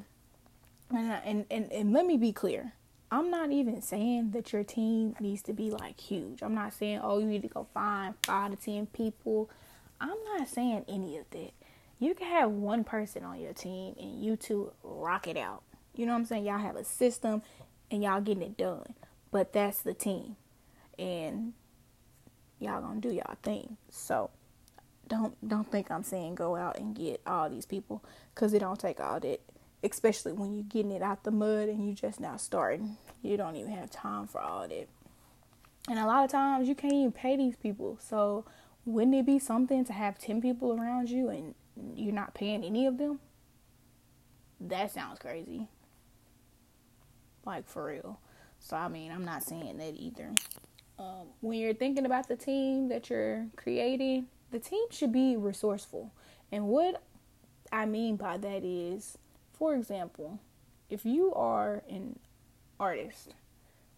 And, 0.90 1.12
and, 1.24 1.46
and, 1.50 1.72
and 1.72 1.92
let 1.92 2.06
me 2.06 2.16
be 2.16 2.32
clear 2.32 2.72
I'm 3.10 3.30
not 3.30 3.52
even 3.52 3.82
saying 3.82 4.32
that 4.32 4.52
your 4.52 4.64
team 4.64 5.14
needs 5.20 5.42
to 5.42 5.52
be 5.52 5.70
like 5.70 6.00
huge. 6.00 6.42
I'm 6.42 6.54
not 6.54 6.74
saying, 6.74 7.00
oh, 7.02 7.18
you 7.18 7.26
need 7.26 7.42
to 7.42 7.48
go 7.48 7.66
find 7.72 8.14
five 8.24 8.50
to 8.50 8.56
ten 8.56 8.86
people. 8.86 9.48
I'm 10.00 10.16
not 10.36 10.48
saying 10.48 10.84
any 10.88 11.16
of 11.18 11.30
that. 11.30 11.52
You 11.98 12.14
can 12.14 12.26
have 12.26 12.50
one 12.50 12.84
person 12.84 13.24
on 13.24 13.40
your 13.40 13.52
team 13.52 13.94
and 13.98 14.22
you 14.22 14.36
two 14.36 14.72
rock 14.82 15.28
it 15.28 15.36
out. 15.36 15.62
You 15.98 16.06
know 16.06 16.12
what 16.12 16.20
I'm 16.20 16.24
saying? 16.26 16.46
Y'all 16.46 16.58
have 16.58 16.76
a 16.76 16.84
system 16.84 17.42
and 17.90 18.02
y'all 18.02 18.20
getting 18.20 18.42
it 18.42 18.56
done. 18.56 18.94
But 19.30 19.52
that's 19.52 19.80
the 19.80 19.94
team. 19.94 20.36
And 20.98 21.52
y'all 22.58 22.80
gonna 22.80 23.00
do 23.00 23.10
y'all 23.10 23.36
thing. 23.42 23.76
So 23.90 24.30
don't 25.08 25.36
don't 25.46 25.70
think 25.70 25.90
I'm 25.90 26.02
saying 26.02 26.34
go 26.34 26.56
out 26.56 26.78
and 26.78 26.94
get 26.94 27.20
all 27.26 27.48
these 27.48 27.66
people 27.66 28.04
because 28.34 28.52
it 28.54 28.58
don't 28.58 28.80
take 28.80 28.98
all 28.98 29.20
that 29.20 29.40
especially 29.82 30.32
when 30.32 30.54
you're 30.54 30.64
getting 30.64 30.90
it 30.90 31.02
out 31.02 31.24
the 31.24 31.30
mud 31.30 31.68
and 31.68 31.86
you 31.86 31.94
just 31.94 32.20
now 32.20 32.36
starting. 32.36 32.96
You 33.22 33.36
don't 33.36 33.56
even 33.56 33.72
have 33.72 33.90
time 33.90 34.26
for 34.26 34.40
all 34.40 34.66
that. 34.66 34.88
And 35.88 35.98
a 35.98 36.06
lot 36.06 36.24
of 36.24 36.30
times 36.30 36.68
you 36.68 36.74
can't 36.74 36.92
even 36.92 37.12
pay 37.12 37.36
these 37.36 37.56
people. 37.56 37.98
So 38.00 38.44
wouldn't 38.84 39.14
it 39.14 39.26
be 39.26 39.38
something 39.38 39.84
to 39.84 39.92
have 39.92 40.18
10 40.18 40.40
people 40.40 40.72
around 40.72 41.10
you 41.10 41.28
and 41.28 41.54
you're 41.94 42.14
not 42.14 42.34
paying 42.34 42.64
any 42.64 42.86
of 42.86 42.98
them? 42.98 43.20
That 44.60 44.92
sounds 44.92 45.18
crazy. 45.18 45.68
Like 47.46 47.68
for 47.68 47.86
real. 47.86 48.20
So 48.58 48.76
I 48.76 48.88
mean, 48.88 49.10
I'm 49.12 49.24
not 49.24 49.42
saying 49.42 49.78
that 49.78 49.94
either. 49.96 50.34
Um, 50.98 51.28
when 51.40 51.58
you're 51.58 51.74
thinking 51.74 52.04
about 52.04 52.28
the 52.28 52.36
team 52.36 52.88
that 52.88 53.08
you're 53.08 53.46
creating, 53.56 54.26
the 54.50 54.58
team 54.58 54.86
should 54.90 55.12
be 55.12 55.36
resourceful. 55.36 56.12
And 56.50 56.66
what 56.66 57.02
I 57.72 57.86
mean 57.86 58.16
by 58.16 58.36
that 58.38 58.64
is 58.64 59.18
for 59.56 59.74
example, 59.74 60.38
if 60.90 61.06
you 61.06 61.32
are 61.34 61.82
an 61.88 62.18
artist, 62.78 63.34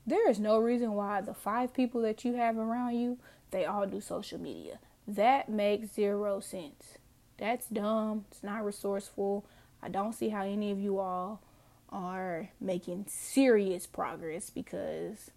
there 0.07 0.31
is 0.31 0.39
no 0.39 0.59
reason 0.59 0.93
why 0.93 1.21
the 1.21 1.35
five 1.35 1.75
people 1.75 2.01
that 2.03 2.25
you 2.25 2.35
have 2.35 2.57
around 2.57 2.97
you, 2.97 3.19
they 3.51 3.65
all 3.65 3.87
do 3.87 4.01
social 4.01 4.41
media. 4.41 4.79
That 5.07 5.49
makes 5.49 5.95
zero 5.95 6.41
sense. 6.41 6.99
That's 7.39 7.67
dumb. 7.67 8.25
It's 8.31 8.43
not 8.43 8.65
resourceful. 8.65 9.47
I 9.83 9.89
don't 9.89 10.13
see 10.13 10.29
how 10.29 10.43
any 10.43 10.71
of 10.71 10.79
you 10.79 10.99
all 10.99 11.41
are 11.91 12.51
making 12.61 13.07
serious 13.09 13.87
progress 13.87 14.51
because 14.51 15.31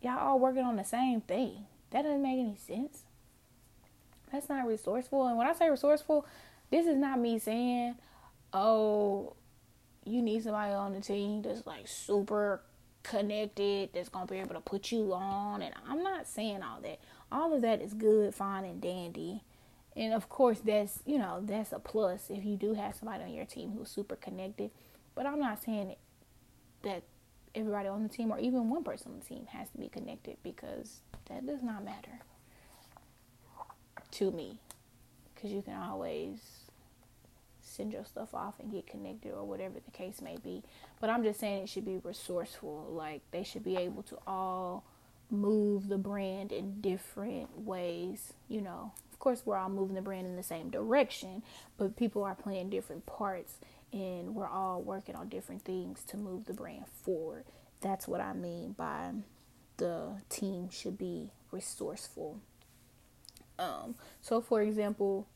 y'all 0.00 0.18
all 0.18 0.38
working 0.38 0.64
on 0.64 0.76
the 0.76 0.84
same 0.84 1.20
thing. 1.20 1.66
That 1.90 2.02
doesn't 2.02 2.22
make 2.22 2.38
any 2.38 2.56
sense. 2.56 3.02
That's 4.32 4.48
not 4.48 4.66
resourceful. 4.66 5.26
And 5.26 5.38
when 5.38 5.46
I 5.46 5.52
say 5.52 5.70
resourceful, 5.70 6.26
this 6.70 6.86
is 6.86 6.96
not 6.96 7.18
me 7.20 7.38
saying, 7.38 7.96
oh, 8.52 9.34
you 10.04 10.22
need 10.22 10.42
somebody 10.42 10.72
on 10.72 10.92
the 10.92 11.00
team 11.00 11.42
that's 11.42 11.66
like 11.66 11.86
super 11.86 12.62
connected, 13.02 13.90
that's 13.92 14.08
gonna 14.08 14.26
be 14.26 14.38
able 14.38 14.54
to 14.54 14.60
put 14.60 14.90
you 14.90 15.12
on. 15.14 15.62
And 15.62 15.74
I'm 15.88 16.02
not 16.02 16.26
saying 16.26 16.62
all 16.62 16.80
that. 16.82 16.98
All 17.30 17.52
of 17.52 17.62
that 17.62 17.80
is 17.80 17.94
good, 17.94 18.34
fine, 18.34 18.64
and 18.64 18.80
dandy. 18.80 19.42
And 19.96 20.12
of 20.12 20.28
course, 20.28 20.60
that's 20.60 21.00
you 21.06 21.18
know 21.18 21.40
that's 21.42 21.72
a 21.72 21.78
plus 21.78 22.30
if 22.30 22.44
you 22.44 22.56
do 22.56 22.74
have 22.74 22.94
somebody 22.94 23.24
on 23.24 23.32
your 23.32 23.46
team 23.46 23.72
who's 23.76 23.90
super 23.90 24.16
connected. 24.16 24.70
But 25.16 25.26
I'm 25.26 25.40
not 25.40 25.64
saying 25.64 25.96
that 26.82 27.02
everybody 27.54 27.88
on 27.88 28.04
the 28.04 28.08
team 28.08 28.30
or 28.30 28.38
even 28.38 28.68
one 28.68 28.84
person 28.84 29.12
on 29.12 29.18
the 29.18 29.24
team 29.24 29.46
has 29.46 29.68
to 29.70 29.78
be 29.78 29.88
connected 29.88 30.36
because 30.44 31.00
that 31.28 31.44
does 31.44 31.62
not 31.62 31.84
matter 31.84 32.20
to 34.12 34.30
me. 34.30 34.60
Because 35.34 35.50
you 35.50 35.62
can 35.62 35.74
always 35.74 36.38
send 37.60 37.92
your 37.92 38.04
stuff 38.04 38.34
off 38.34 38.54
and 38.60 38.70
get 38.70 38.86
connected 38.86 39.32
or 39.32 39.44
whatever 39.44 39.74
the 39.84 39.90
case 39.90 40.20
may 40.20 40.36
be. 40.36 40.62
But 41.00 41.10
I'm 41.10 41.22
just 41.24 41.40
saying 41.40 41.64
it 41.64 41.68
should 41.68 41.86
be 41.86 41.98
resourceful. 42.02 42.88
Like 42.90 43.22
they 43.32 43.42
should 43.42 43.64
be 43.64 43.76
able 43.76 44.02
to 44.04 44.18
all 44.26 44.84
move 45.30 45.88
the 45.88 45.98
brand 45.98 46.52
in 46.52 46.80
different 46.80 47.58
ways. 47.60 48.34
You 48.48 48.60
know, 48.60 48.92
of 49.12 49.18
course, 49.18 49.42
we're 49.44 49.56
all 49.56 49.68
moving 49.68 49.94
the 49.94 50.02
brand 50.02 50.26
in 50.26 50.36
the 50.36 50.42
same 50.42 50.70
direction, 50.70 51.42
but 51.78 51.96
people 51.96 52.22
are 52.22 52.34
playing 52.34 52.70
different 52.70 53.06
parts 53.06 53.58
and 53.92 54.34
we're 54.34 54.48
all 54.48 54.82
working 54.82 55.14
on 55.14 55.28
different 55.28 55.62
things 55.62 56.02
to 56.08 56.16
move 56.16 56.46
the 56.46 56.52
brand 56.52 56.86
forward. 57.02 57.44
That's 57.80 58.08
what 58.08 58.20
I 58.20 58.32
mean 58.32 58.72
by 58.72 59.12
the 59.76 60.22
team 60.28 60.70
should 60.70 60.98
be 60.98 61.32
resourceful. 61.50 62.40
Um, 63.58 63.94
so 64.20 64.40
for 64.40 64.60
example, 64.62 65.26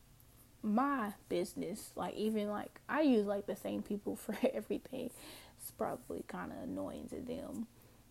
my 0.62 1.12
business, 1.28 1.92
like 1.96 2.14
even 2.14 2.48
like 2.48 2.80
I 2.88 3.02
use 3.02 3.26
like 3.26 3.46
the 3.46 3.56
same 3.56 3.82
people 3.82 4.16
for 4.16 4.36
everything. 4.52 5.10
It's 5.58 5.70
probably 5.70 6.24
kind 6.26 6.52
of 6.52 6.58
annoying 6.64 7.08
to 7.10 7.20
them, 7.20 7.66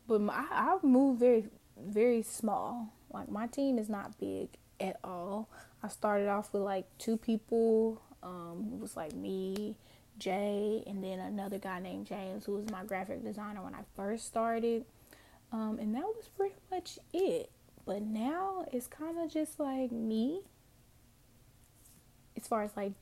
but 0.07 0.21
my, 0.21 0.45
I, 0.51 0.77
move 0.83 1.19
very 1.19 1.45
very 1.77 2.21
small. 2.21 2.93
Like 3.11 3.29
my 3.29 3.47
team 3.47 3.79
is 3.79 3.89
not 3.89 4.19
big 4.19 4.49
at 4.79 4.97
all. 5.03 5.49
I 5.81 5.87
started 5.87 6.27
off 6.27 6.53
with 6.53 6.61
like 6.61 6.85
two 6.97 7.17
people. 7.17 8.01
Um, 8.21 8.71
it 8.73 8.79
was 8.79 8.95
like 8.95 9.13
me, 9.13 9.75
Jay, 10.19 10.83
and 10.85 11.03
then 11.03 11.19
another 11.19 11.57
guy 11.57 11.79
named 11.79 12.05
James, 12.05 12.45
who 12.45 12.53
was 12.53 12.69
my 12.69 12.83
graphic 12.83 13.23
designer 13.23 13.63
when 13.63 13.73
I 13.73 13.79
first 13.95 14.27
started. 14.27 14.85
Um, 15.51 15.79
and 15.81 15.95
that 15.95 16.03
was 16.03 16.29
pretty 16.37 16.55
much 16.69 16.99
it. 17.13 17.49
But 17.85 18.03
now 18.03 18.65
it's 18.71 18.87
kind 18.87 19.17
of 19.17 19.31
just 19.31 19.59
like 19.59 19.91
me, 19.91 20.41
as 22.37 22.47
far 22.47 22.63
as 22.63 22.71
like 22.77 22.93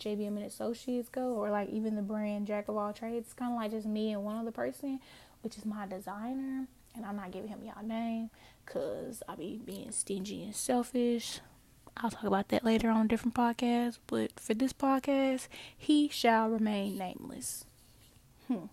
JBM 0.00 0.28
and 0.28 0.44
Associates 0.44 1.08
go, 1.08 1.34
or 1.34 1.50
like 1.50 1.68
even 1.70 1.94
the 1.94 2.02
brand 2.02 2.46
Jack 2.46 2.68
of 2.68 2.76
All 2.76 2.92
Trades. 2.92 3.26
It's 3.26 3.34
kind 3.34 3.52
of 3.52 3.56
like 3.56 3.70
just 3.70 3.86
me 3.86 4.12
and 4.12 4.24
one 4.24 4.36
other 4.36 4.50
person, 4.50 5.00
which 5.42 5.56
is 5.56 5.64
my 5.64 5.86
designer. 5.86 6.66
And 6.94 7.04
I'm 7.04 7.16
not 7.16 7.30
giving 7.30 7.48
him 7.48 7.60
y'all 7.62 7.86
name 7.86 8.30
because 8.64 9.22
I 9.28 9.34
be 9.34 9.60
being 9.64 9.92
stingy 9.92 10.42
and 10.42 10.54
selfish. 10.54 11.40
I'll 11.98 12.10
talk 12.10 12.24
about 12.24 12.48
that 12.48 12.64
later 12.64 12.90
on 12.90 13.06
a 13.06 13.08
different 13.08 13.34
podcast. 13.34 13.98
But 14.06 14.38
for 14.38 14.54
this 14.54 14.72
podcast, 14.72 15.48
he 15.76 16.08
shall 16.08 16.48
remain 16.48 16.98
nameless. 16.98 17.64
Hmm. 18.48 18.66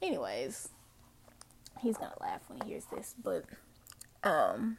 Anyways, 0.00 0.68
he's 1.80 1.96
gonna 1.96 2.14
laugh 2.20 2.42
when 2.48 2.60
he 2.62 2.70
hears 2.70 2.86
this. 2.86 3.14
But 3.22 3.44
um, 4.24 4.78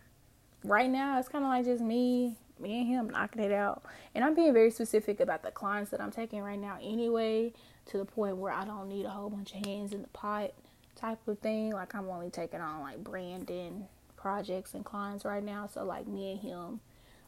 right 0.63 0.89
now 0.89 1.19
it's 1.19 1.30
kind 1.30 1.45
of 1.45 1.49
like 1.49 1.65
just 1.65 1.82
me, 1.82 2.36
me 2.60 2.80
and 2.80 2.88
him 2.88 3.10
knocking 3.10 3.41
it 3.41 3.54
out. 3.54 3.84
And 4.13 4.26
I'm 4.26 4.36
being 4.36 4.54
very 4.54 4.71
specific 4.71 5.21
about 5.21 5.43
the 5.43 5.52
clients 5.52 5.91
that 5.91 6.02
I'm 6.02 6.12
taking 6.12 6.41
right 6.41 6.60
now, 6.60 6.78
anyway, 6.82 7.54
to 7.88 7.97
the 7.97 8.06
point 8.06 8.38
where 8.38 8.52
I 8.52 8.65
don't 8.65 8.89
need 8.89 9.06
a 9.06 9.10
whole 9.10 9.30
bunch 9.30 9.54
of 9.54 9.65
hands 9.65 9.93
in 9.93 10.02
the 10.02 10.10
pot 10.10 10.52
type 10.97 11.26
of 11.28 11.39
thing. 11.39 11.71
Like 11.71 11.95
I'm 11.95 12.10
only 12.10 12.30
taking 12.30 12.60
on 12.60 12.82
like 12.82 13.02
branding 13.04 13.88
projects 14.17 14.73
and 14.73 14.84
clients 14.84 15.23
right 15.23 15.43
now. 15.43 15.67
So 15.73 15.86
like 15.86 16.08
me 16.08 16.32
and 16.32 16.41
him 16.41 16.80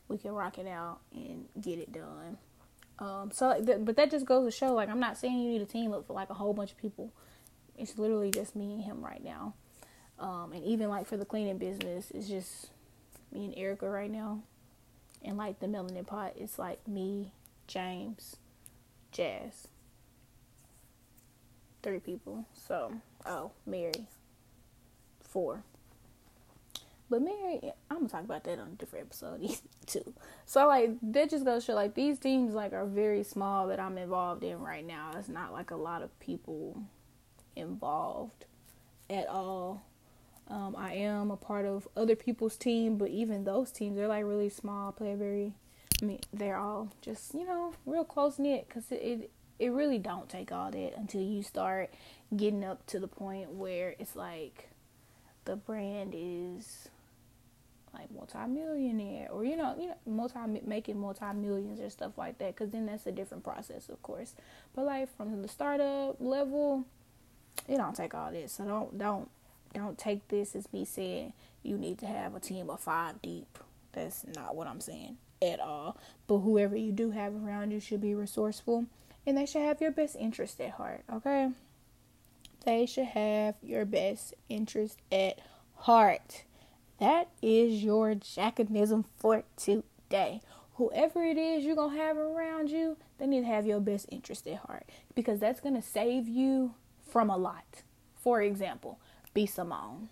we 0.08 0.18
can 0.18 0.32
rock 0.32 0.58
it 0.58 0.68
out 0.68 1.00
and 1.14 1.46
get 1.62 1.80
it 1.80 1.92
done. 1.92 2.38
Um, 3.00 3.32
so, 3.32 3.62
but 3.80 3.96
that 3.98 4.10
just 4.12 4.26
goes 4.26 4.46
to 4.46 4.58
show, 4.58 4.74
like, 4.74 4.90
I'm 4.90 5.00
not 5.00 5.18
saying 5.18 5.38
you 5.38 5.50
need 5.50 5.62
a 5.62 5.66
team 5.66 5.94
up 5.94 6.08
for 6.08 6.14
like 6.14 6.30
a 6.30 6.34
whole 6.34 6.54
bunch 6.54 6.72
of 6.72 6.78
people. 6.78 7.12
It's 7.78 7.98
literally 7.98 8.32
just 8.32 8.56
me 8.56 8.72
and 8.72 8.82
him 8.82 9.04
right 9.04 9.24
now. 9.24 9.54
Um, 10.18 10.54
and 10.54 10.64
even 10.64 10.90
like 10.90 11.08
for 11.08 11.18
the 11.18 11.26
cleaning 11.26 11.58
business, 11.58 12.10
it's 12.12 12.30
just 12.30 12.68
me 13.32 13.46
and 13.46 13.54
Erica 13.58 13.90
right 13.90 14.10
now. 14.10 14.42
And 15.24 15.38
like 15.38 15.60
the 15.60 15.68
melanin 15.68 16.08
pot, 16.08 16.34
it's 16.38 16.58
like 16.58 16.88
me, 16.88 17.32
James, 17.68 18.38
Jazz. 19.12 19.68
Three 21.84 22.00
people. 22.00 22.46
So, 22.54 22.94
oh, 23.26 23.52
Mary. 23.66 24.08
Four. 25.22 25.64
But 27.10 27.22
Mary, 27.22 27.60
I'm 27.90 27.98
gonna 27.98 28.10
talk 28.10 28.24
about 28.24 28.44
that 28.46 28.60
on 28.60 28.68
a 28.68 28.76
different 28.76 29.06
episode 29.06 29.48
too. 29.86 30.14
So 30.46 30.68
like 30.68 30.92
that 31.04 31.30
just 31.30 31.46
goes 31.46 31.64
to 31.64 31.72
show 31.72 31.76
like 31.76 31.94
these 31.94 32.18
teams 32.18 32.54
like 32.54 32.74
are 32.74 32.86
very 32.86 33.24
small 33.24 33.68
that 33.68 33.80
I'm 33.80 33.98
involved 33.98 34.44
in 34.44 34.60
right 34.60 34.86
now. 34.86 35.12
It's 35.18 35.30
not 35.30 35.54
like 35.54 35.72
a 35.72 35.76
lot 35.76 36.02
of 36.02 36.18
people 36.20 36.82
involved 37.56 38.46
at 39.10 39.28
all. 39.28 39.84
Um, 40.48 40.76
I 40.78 40.94
am 40.94 41.32
a 41.32 41.38
part 41.38 41.66
of 41.66 41.88
other 41.96 42.16
people's 42.16 42.56
team, 42.56 42.98
but 42.98 43.10
even 43.10 43.44
those 43.44 43.72
teams 43.72 43.98
they're 43.98 44.08
like 44.08 44.26
really 44.26 44.50
small. 44.50 44.92
Play 44.92 45.14
very, 45.16 45.54
I 46.02 46.06
mean 46.06 46.20
they're 46.34 46.58
all 46.58 46.92
just 47.02 47.36
you 47.36 47.46
know 47.46 47.74
real 47.86 48.04
close 48.04 48.40
knit 48.40 48.68
because 48.68 48.92
it, 48.92 48.96
it 48.96 49.32
it 49.60 49.70
really 49.70 50.00
don't 50.00 50.28
take 50.28 50.52
all 50.52 50.72
that 50.72 50.98
until 50.98 51.22
you 51.22 51.44
start 51.44 51.94
getting 52.36 52.64
up 52.64 52.86
to 52.88 53.00
the 53.00 53.08
point 53.08 53.52
where 53.52 53.96
it's 54.00 54.16
like 54.16 54.70
the 55.46 55.56
brand 55.56 56.14
is 56.16 56.90
like 57.96 58.12
multi-millionaire 58.12 59.30
or 59.32 59.44
you 59.44 59.56
know 59.56 59.76
you 59.80 59.88
know 59.88 59.96
multi 60.06 60.40
making 60.66 61.00
multi-millions 61.00 61.80
or 61.80 61.90
stuff 61.90 62.18
like 62.18 62.38
that 62.38 62.56
because 62.56 62.72
then 62.72 62.86
that's 62.86 63.06
a 63.08 63.12
different 63.12 63.44
process 63.44 63.90
of 63.90 64.02
course. 64.04 64.36
But 64.76 64.86
like 64.86 65.16
from 65.16 65.42
the 65.42 65.48
startup 65.48 66.18
level 66.20 66.86
it 67.68 67.78
don't 67.78 67.96
take 67.96 68.14
all 68.14 68.32
this. 68.32 68.54
So 68.54 68.66
don't 68.66 68.98
don't 68.98 69.30
don't 69.74 69.98
take 69.98 70.28
this 70.28 70.56
as 70.56 70.72
me 70.72 70.86
saying 70.86 71.34
you 71.64 71.78
need 71.78 71.98
to 72.00 72.06
have 72.06 72.36
a 72.36 72.40
team 72.40 72.70
of 72.70 72.80
five 72.80 73.22
deep. 73.22 73.60
That's 73.92 74.26
not 74.36 74.56
what 74.56 74.68
i'm 74.68 74.82
saying 74.82 75.18
at 75.42 75.60
all. 75.60 75.98
But 76.28 76.40
whoever 76.40 76.76
you 76.76 76.92
do 76.92 77.12
have 77.12 77.34
around 77.34 77.72
you 77.72 77.80
should 77.80 78.02
be 78.02 78.14
resourceful 78.14 78.86
and 79.26 79.38
they 79.38 79.46
should 79.46 79.62
have 79.62 79.82
your 79.82 79.92
best 79.92 80.16
interest 80.20 80.60
at 80.62 80.72
heart 80.72 81.04
okay? 81.12 81.52
They 82.66 82.86
should 82.88 83.06
have 83.06 83.56
your 83.62 83.86
best 83.86 84.34
interest 84.50 84.98
at 85.12 85.40
heart 85.76 86.44
that 87.00 87.30
is 87.42 87.84
your 87.84 88.16
jackanism 88.16 89.06
for 89.18 89.44
today. 89.56 90.42
Whoever 90.76 91.24
it 91.24 91.38
is 91.38 91.64
you're 91.64 91.76
going 91.76 91.96
to 91.96 92.02
have 92.02 92.18
around 92.18 92.70
you, 92.70 92.98
they 93.18 93.28
need 93.28 93.42
to 93.42 93.48
have 93.48 93.66
your 93.66 93.80
best 93.80 94.08
interest 94.10 94.48
at 94.48 94.58
heart 94.58 94.90
because 95.14 95.40
that's 95.40 95.62
going 95.62 95.76
to 95.76 95.82
save 95.82 96.28
you 96.28 96.76
from 97.08 97.30
a 97.30 97.38
lot. 97.38 97.84
For 98.16 98.42
example, 98.42 99.00
B. 99.34 99.46
Simone. 99.46 100.10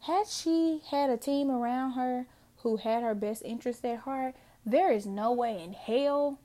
Had 0.00 0.26
she 0.28 0.80
had 0.90 1.10
a 1.10 1.16
team 1.16 1.50
around 1.50 1.92
her 1.92 2.26
who 2.58 2.76
had 2.76 3.02
her 3.02 3.14
best 3.14 3.42
interest 3.44 3.84
at 3.84 4.00
heart, 4.00 4.34
there 4.64 4.92
is 4.92 5.06
no 5.06 5.32
way 5.32 5.62
in 5.62 5.72
hell 5.72 6.38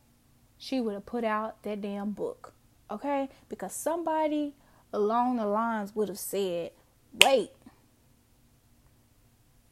she 0.58 0.80
would 0.82 0.94
have 0.94 1.06
put 1.06 1.24
out 1.24 1.62
that 1.64 1.82
damn 1.82 2.12
book. 2.12 2.54
Okay? 2.90 3.30
Because 3.50 3.74
somebody 3.74 4.56
along 4.94 5.38
the 5.38 5.46
lines 5.46 5.96
would 5.96 6.10
have 6.10 6.20
said, 6.20 6.72
wait, 7.24 7.52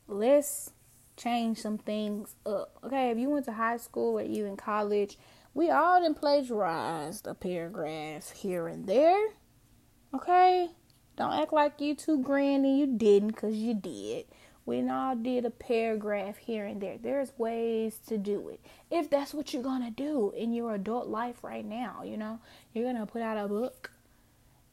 let's 0.07 0.71
change 1.15 1.59
some 1.59 1.77
things 1.77 2.35
up. 2.45 2.77
Okay, 2.83 3.11
if 3.11 3.17
you 3.17 3.29
went 3.29 3.45
to 3.45 3.53
high 3.53 3.77
school 3.77 4.19
or 4.19 4.23
even 4.23 4.57
college, 4.57 5.17
we 5.53 5.69
all 5.69 6.01
didn't 6.01 6.17
plagiarize 6.17 7.21
the 7.21 7.33
paragraphs 7.33 8.31
here 8.31 8.67
and 8.67 8.87
there. 8.87 9.27
Okay? 10.13 10.69
Don't 11.15 11.33
act 11.33 11.53
like 11.53 11.79
you 11.79 11.95
too 11.95 12.21
grand 12.21 12.65
and 12.65 12.77
you 12.77 12.87
didn't 12.87 13.29
because 13.29 13.55
you 13.55 13.75
did. 13.75 14.25
We 14.65 14.87
all 14.89 15.15
did 15.15 15.45
a 15.45 15.49
paragraph 15.49 16.37
here 16.37 16.65
and 16.65 16.81
there. 16.81 16.97
There's 16.97 17.37
ways 17.37 17.99
to 18.07 18.17
do 18.17 18.49
it. 18.49 18.61
If 18.89 19.09
that's 19.09 19.33
what 19.33 19.53
you're 19.53 19.61
going 19.61 19.83
to 19.83 19.91
do 19.91 20.33
in 20.35 20.53
your 20.53 20.73
adult 20.73 21.07
life 21.07 21.43
right 21.43 21.65
now, 21.65 22.01
you 22.03 22.17
know, 22.17 22.39
you're 22.73 22.85
going 22.85 22.97
to 22.97 23.05
put 23.05 23.21
out 23.21 23.37
a 23.37 23.47
book 23.47 23.91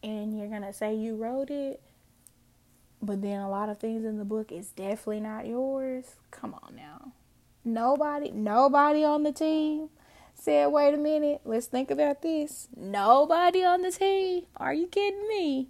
and 0.03 0.39
you're 0.39 0.49
going 0.49 0.63
to 0.63 0.73
say 0.73 0.95
you 0.95 1.17
wrote 1.17 1.51
it 1.51 1.83
but 3.03 3.23
then 3.23 3.41
a 3.41 3.51
lot 3.51 3.69
of 3.69 3.79
things 3.79 4.05
in 4.05 4.19
the 4.19 4.25
book 4.25 4.53
is 4.53 4.71
definitely 4.71 5.21
not 5.21 5.47
yours. 5.47 6.17
Come 6.31 6.55
on 6.63 6.77
now. 6.77 7.13
Nobody, 7.65 8.31
nobody 8.31 9.05
on 9.05 9.23
the 9.23 9.33
team 9.33 9.89
said, 10.35 10.67
wait 10.69 10.95
a 10.95 10.97
minute, 10.97 11.41
let's 11.45 11.67
think 11.67 11.91
about 11.91 12.23
this. 12.23 12.69
Nobody 12.77 13.65
on 13.65 13.83
the 13.83 13.91
team. 13.91 14.45
Are 14.57 14.73
you 14.73 14.87
kidding 14.87 15.29
me? 15.29 15.69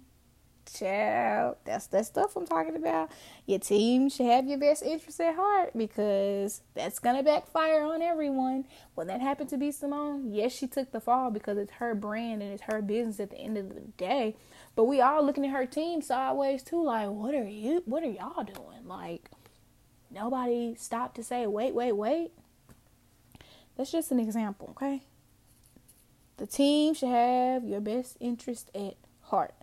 Child, 0.65 1.57
that's 1.65 1.87
that 1.87 2.05
stuff 2.05 2.35
I'm 2.35 2.45
talking 2.45 2.75
about. 2.75 3.11
Your 3.45 3.59
team 3.59 4.09
should 4.09 4.27
have 4.27 4.47
your 4.47 4.57
best 4.57 4.83
interest 4.83 5.19
at 5.19 5.35
heart 5.35 5.71
because 5.75 6.61
that's 6.73 6.99
gonna 6.99 7.23
backfire 7.23 7.83
on 7.83 8.01
everyone. 8.01 8.65
When 8.95 9.07
that 9.07 9.21
happened 9.21 9.49
to 9.49 9.57
B. 9.57 9.71
Simone, 9.71 10.31
yes, 10.31 10.53
she 10.53 10.67
took 10.67 10.91
the 10.91 11.01
fall 11.01 11.31
because 11.31 11.57
it's 11.57 11.73
her 11.73 11.95
brand 11.95 12.41
and 12.41 12.53
it's 12.53 12.63
her 12.63 12.81
business 12.81 13.19
at 13.19 13.31
the 13.31 13.37
end 13.37 13.57
of 13.57 13.73
the 13.73 13.81
day. 13.97 14.35
But 14.75 14.85
we 14.85 15.01
all 15.01 15.25
looking 15.25 15.45
at 15.45 15.51
her 15.51 15.65
team 15.65 16.01
sideways 16.01 16.63
too, 16.63 16.83
like, 16.83 17.09
what 17.09 17.33
are 17.33 17.47
you 17.47 17.83
what 17.85 18.03
are 18.03 18.11
y'all 18.11 18.43
doing? 18.43 18.85
Like 18.85 19.29
nobody 20.09 20.75
stopped 20.75 21.15
to 21.15 21.23
say, 21.23 21.47
wait, 21.47 21.73
wait, 21.73 21.93
wait. 21.93 22.31
That's 23.77 23.91
just 23.91 24.11
an 24.11 24.19
example, 24.19 24.69
okay? 24.71 25.03
The 26.37 26.47
team 26.47 26.93
should 26.93 27.09
have 27.09 27.63
your 27.63 27.81
best 27.81 28.17
interest 28.19 28.69
at 28.73 28.95
heart. 29.21 29.53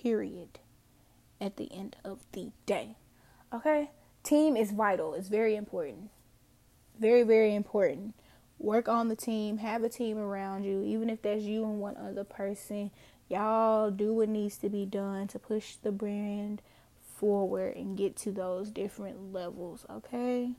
Period. 0.00 0.58
At 1.40 1.56
the 1.56 1.72
end 1.72 1.96
of 2.04 2.20
the 2.32 2.52
day. 2.66 2.96
Okay? 3.52 3.90
Team 4.22 4.56
is 4.56 4.72
vital. 4.72 5.14
It's 5.14 5.28
very 5.28 5.56
important. 5.56 6.10
Very, 6.98 7.22
very 7.22 7.54
important. 7.54 8.14
Work 8.58 8.88
on 8.88 9.08
the 9.08 9.16
team. 9.16 9.58
Have 9.58 9.82
a 9.82 9.88
team 9.88 10.18
around 10.18 10.64
you. 10.64 10.82
Even 10.82 11.08
if 11.08 11.22
that's 11.22 11.42
you 11.42 11.64
and 11.64 11.80
one 11.80 11.96
other 11.96 12.24
person 12.24 12.90
y'all 13.30 13.90
do 13.90 14.12
what 14.12 14.28
needs 14.28 14.58
to 14.58 14.68
be 14.68 14.84
done 14.84 15.28
to 15.28 15.38
push 15.38 15.76
the 15.76 15.92
brand 15.92 16.60
forward 17.16 17.76
and 17.76 17.96
get 17.96 18.16
to 18.16 18.32
those 18.32 18.70
different 18.70 19.32
levels, 19.32 19.86
okay? 19.88 20.50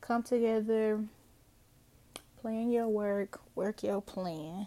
Come 0.00 0.22
together, 0.22 1.04
plan 2.40 2.70
your 2.70 2.88
work, 2.88 3.40
work 3.54 3.82
your 3.82 4.00
plan. 4.00 4.66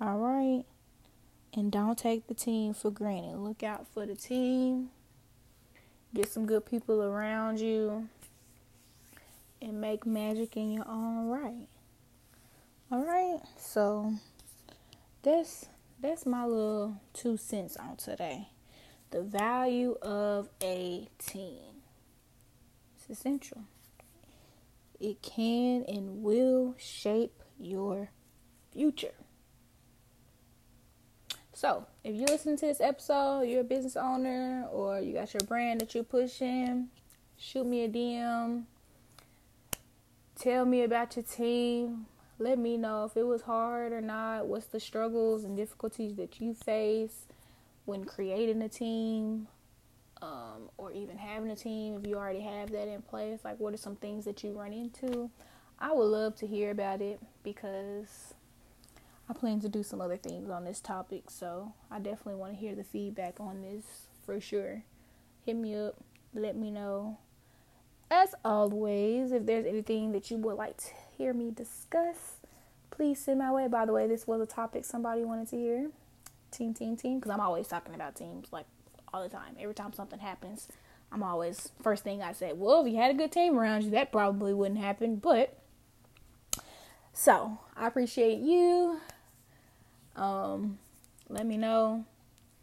All 0.00 0.18
right? 0.18 0.64
And 1.54 1.72
don't 1.72 1.98
take 1.98 2.26
the 2.28 2.34
team 2.34 2.74
for 2.74 2.90
granted. 2.90 3.38
Look 3.38 3.62
out 3.62 3.86
for 3.92 4.06
the 4.06 4.14
team. 4.14 4.90
Get 6.14 6.28
some 6.30 6.46
good 6.46 6.66
people 6.66 7.02
around 7.02 7.60
you. 7.60 8.08
and 9.60 9.80
make 9.80 10.06
magic 10.06 10.56
in 10.56 10.72
your 10.72 10.88
own 10.88 11.28
right. 11.28 11.66
All 12.90 13.04
right, 13.04 13.40
so 13.58 14.14
that's 15.22 15.66
that's 16.00 16.24
my 16.26 16.44
little 16.44 16.96
two 17.12 17.36
cents 17.36 17.76
on 17.76 17.96
today. 17.96 18.48
The 19.10 19.22
value 19.22 19.96
of 20.02 20.48
a 20.62 21.08
team. 21.18 21.82
It's 22.96 23.10
essential. 23.18 23.64
It 25.00 25.22
can 25.22 25.84
and 25.88 26.22
will 26.22 26.74
shape 26.78 27.42
your 27.58 28.10
future. 28.72 29.14
So, 31.60 31.86
if 32.04 32.14
you 32.14 32.24
listen 32.26 32.54
to 32.54 32.66
this 32.66 32.80
episode, 32.80 33.40
you're 33.48 33.62
a 33.62 33.64
business 33.64 33.96
owner 33.96 34.68
or 34.70 35.00
you 35.00 35.14
got 35.14 35.34
your 35.34 35.40
brand 35.40 35.80
that 35.80 35.92
you're 35.92 36.04
pushing, 36.04 36.86
shoot 37.36 37.66
me 37.66 37.82
a 37.82 37.88
DM. 37.88 38.62
Tell 40.38 40.64
me 40.64 40.84
about 40.84 41.16
your 41.16 41.24
team. 41.24 42.06
Let 42.38 42.60
me 42.60 42.76
know 42.76 43.06
if 43.06 43.16
it 43.16 43.24
was 43.24 43.42
hard 43.42 43.92
or 43.92 44.00
not. 44.00 44.46
What's 44.46 44.66
the 44.66 44.78
struggles 44.78 45.42
and 45.42 45.56
difficulties 45.56 46.14
that 46.14 46.40
you 46.40 46.54
face 46.54 47.26
when 47.86 48.04
creating 48.04 48.62
a 48.62 48.68
team 48.68 49.48
um, 50.22 50.70
or 50.76 50.92
even 50.92 51.18
having 51.18 51.50
a 51.50 51.56
team 51.56 51.96
if 51.96 52.06
you 52.06 52.14
already 52.14 52.42
have 52.42 52.70
that 52.70 52.86
in 52.86 53.02
place? 53.02 53.40
Like, 53.42 53.58
what 53.58 53.74
are 53.74 53.78
some 53.78 53.96
things 53.96 54.24
that 54.26 54.44
you 54.44 54.52
run 54.52 54.72
into? 54.72 55.28
I 55.80 55.92
would 55.92 56.04
love 56.04 56.36
to 56.36 56.46
hear 56.46 56.70
about 56.70 57.00
it 57.00 57.18
because 57.42 58.34
I 59.28 59.34
plan 59.34 59.60
to 59.60 59.68
do 59.68 59.82
some 59.82 60.00
other 60.00 60.16
things 60.16 60.48
on 60.48 60.64
this 60.64 60.80
topic, 60.80 61.30
so 61.30 61.74
I 61.90 61.98
definitely 61.98 62.36
want 62.36 62.54
to 62.54 62.58
hear 62.58 62.74
the 62.74 62.84
feedback 62.84 63.38
on 63.38 63.60
this 63.60 63.84
for 64.24 64.40
sure. 64.40 64.84
Hit 65.44 65.56
me 65.56 65.76
up, 65.76 65.96
let 66.34 66.56
me 66.56 66.70
know. 66.70 67.18
As 68.10 68.34
always, 68.42 69.32
if 69.32 69.44
there's 69.44 69.66
anything 69.66 70.12
that 70.12 70.30
you 70.30 70.38
would 70.38 70.56
like 70.56 70.78
to 70.78 70.88
hear 71.16 71.34
me 71.34 71.50
discuss, 71.50 72.36
please 72.90 73.20
send 73.20 73.40
my 73.40 73.52
way. 73.52 73.68
By 73.68 73.84
the 73.84 73.92
way, 73.92 74.06
this 74.06 74.26
was 74.26 74.40
a 74.40 74.46
topic 74.46 74.86
somebody 74.86 75.24
wanted 75.24 75.48
to 75.48 75.56
hear. 75.56 75.90
Team, 76.50 76.72
team, 76.72 76.96
team, 76.96 77.18
because 77.18 77.30
I'm 77.30 77.40
always 77.40 77.68
talking 77.68 77.94
about 77.94 78.16
teams 78.16 78.48
like 78.50 78.64
all 79.12 79.22
the 79.22 79.28
time. 79.28 79.56
Every 79.60 79.74
time 79.74 79.92
something 79.92 80.20
happens, 80.20 80.68
I'm 81.12 81.22
always 81.22 81.70
first 81.82 82.02
thing 82.02 82.22
I 82.22 82.32
say, 82.32 82.54
well, 82.54 82.84
if 82.84 82.90
you 82.90 82.98
had 82.98 83.10
a 83.10 83.14
good 83.14 83.32
team 83.32 83.58
around 83.58 83.84
you, 83.84 83.90
that 83.90 84.10
probably 84.10 84.54
wouldn't 84.54 84.80
happen. 84.80 85.16
But 85.16 85.58
so 87.12 87.58
I 87.76 87.86
appreciate 87.86 88.38
you. 88.38 89.00
Um, 90.18 90.78
let 91.28 91.46
me 91.46 91.56
know. 91.56 92.04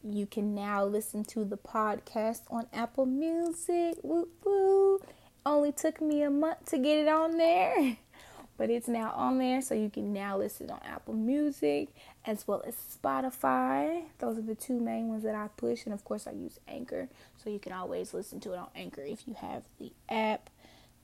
You 0.04 0.26
can 0.26 0.54
now 0.54 0.84
listen 0.84 1.24
to 1.26 1.46
the 1.46 1.58
podcast 1.58 2.42
on 2.52 2.68
Apple 2.74 3.06
Music. 3.06 3.96
Woo 4.04 4.28
woo. 4.44 5.00
Only 5.46 5.72
took 5.72 6.02
me 6.02 6.22
a 6.22 6.30
month 6.30 6.66
to 6.68 6.78
get 6.78 7.00
it 7.00 7.08
on 7.08 7.38
there, 7.38 7.98
but 8.58 8.70
it's 8.70 8.88
now 8.88 9.12
on 9.16 9.38
there, 9.38 9.62
so 9.62 9.74
you 9.74 9.90
can 9.90 10.12
now 10.12 10.38
listen 10.38 10.70
on 10.70 10.80
Apple 10.84 11.14
Music 11.14 11.90
as 12.26 12.48
well 12.48 12.62
as 12.68 12.76
Spotify. 12.76 14.04
Those 14.20 14.38
are 14.38 14.44
the 14.44 14.56
two 14.56 14.80
main 14.80 15.08
ones 15.08 15.24
that 15.24 15.36
I 15.36 15.48
push, 15.56 15.86
and 15.86 15.94
of 15.94 16.04
course, 16.04 16.28
I 16.28 16.32
use 16.32 16.60
Anchor, 16.68 17.08
so 17.42 17.50
you 17.50 17.60
can 17.60 17.72
always 17.72 18.14
listen 18.14 18.40
to 18.42 18.54
it 18.54 18.58
on 18.58 18.68
Anchor 18.76 19.04
if 19.04 19.28
you 19.28 19.36
have 19.36 19.64
the 19.80 19.92
app. 20.10 20.50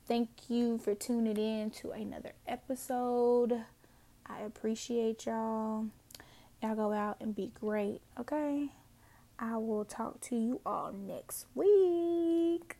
Thank 0.06 0.28
you 0.48 0.78
for 0.78 0.94
tuning 0.94 1.38
in 1.38 1.70
to 1.70 1.92
another 1.92 2.32
episode. 2.46 3.64
I 4.26 4.40
appreciate 4.40 5.26
y'all. 5.26 5.86
Y'all 6.62 6.76
go 6.76 6.92
out 6.92 7.16
and 7.20 7.34
be 7.34 7.50
great, 7.58 8.00
okay? 8.20 8.68
I 9.36 9.56
will 9.56 9.84
talk 9.84 10.20
to 10.20 10.36
you 10.36 10.60
all 10.64 10.92
next 10.92 11.46
week. 11.56 12.76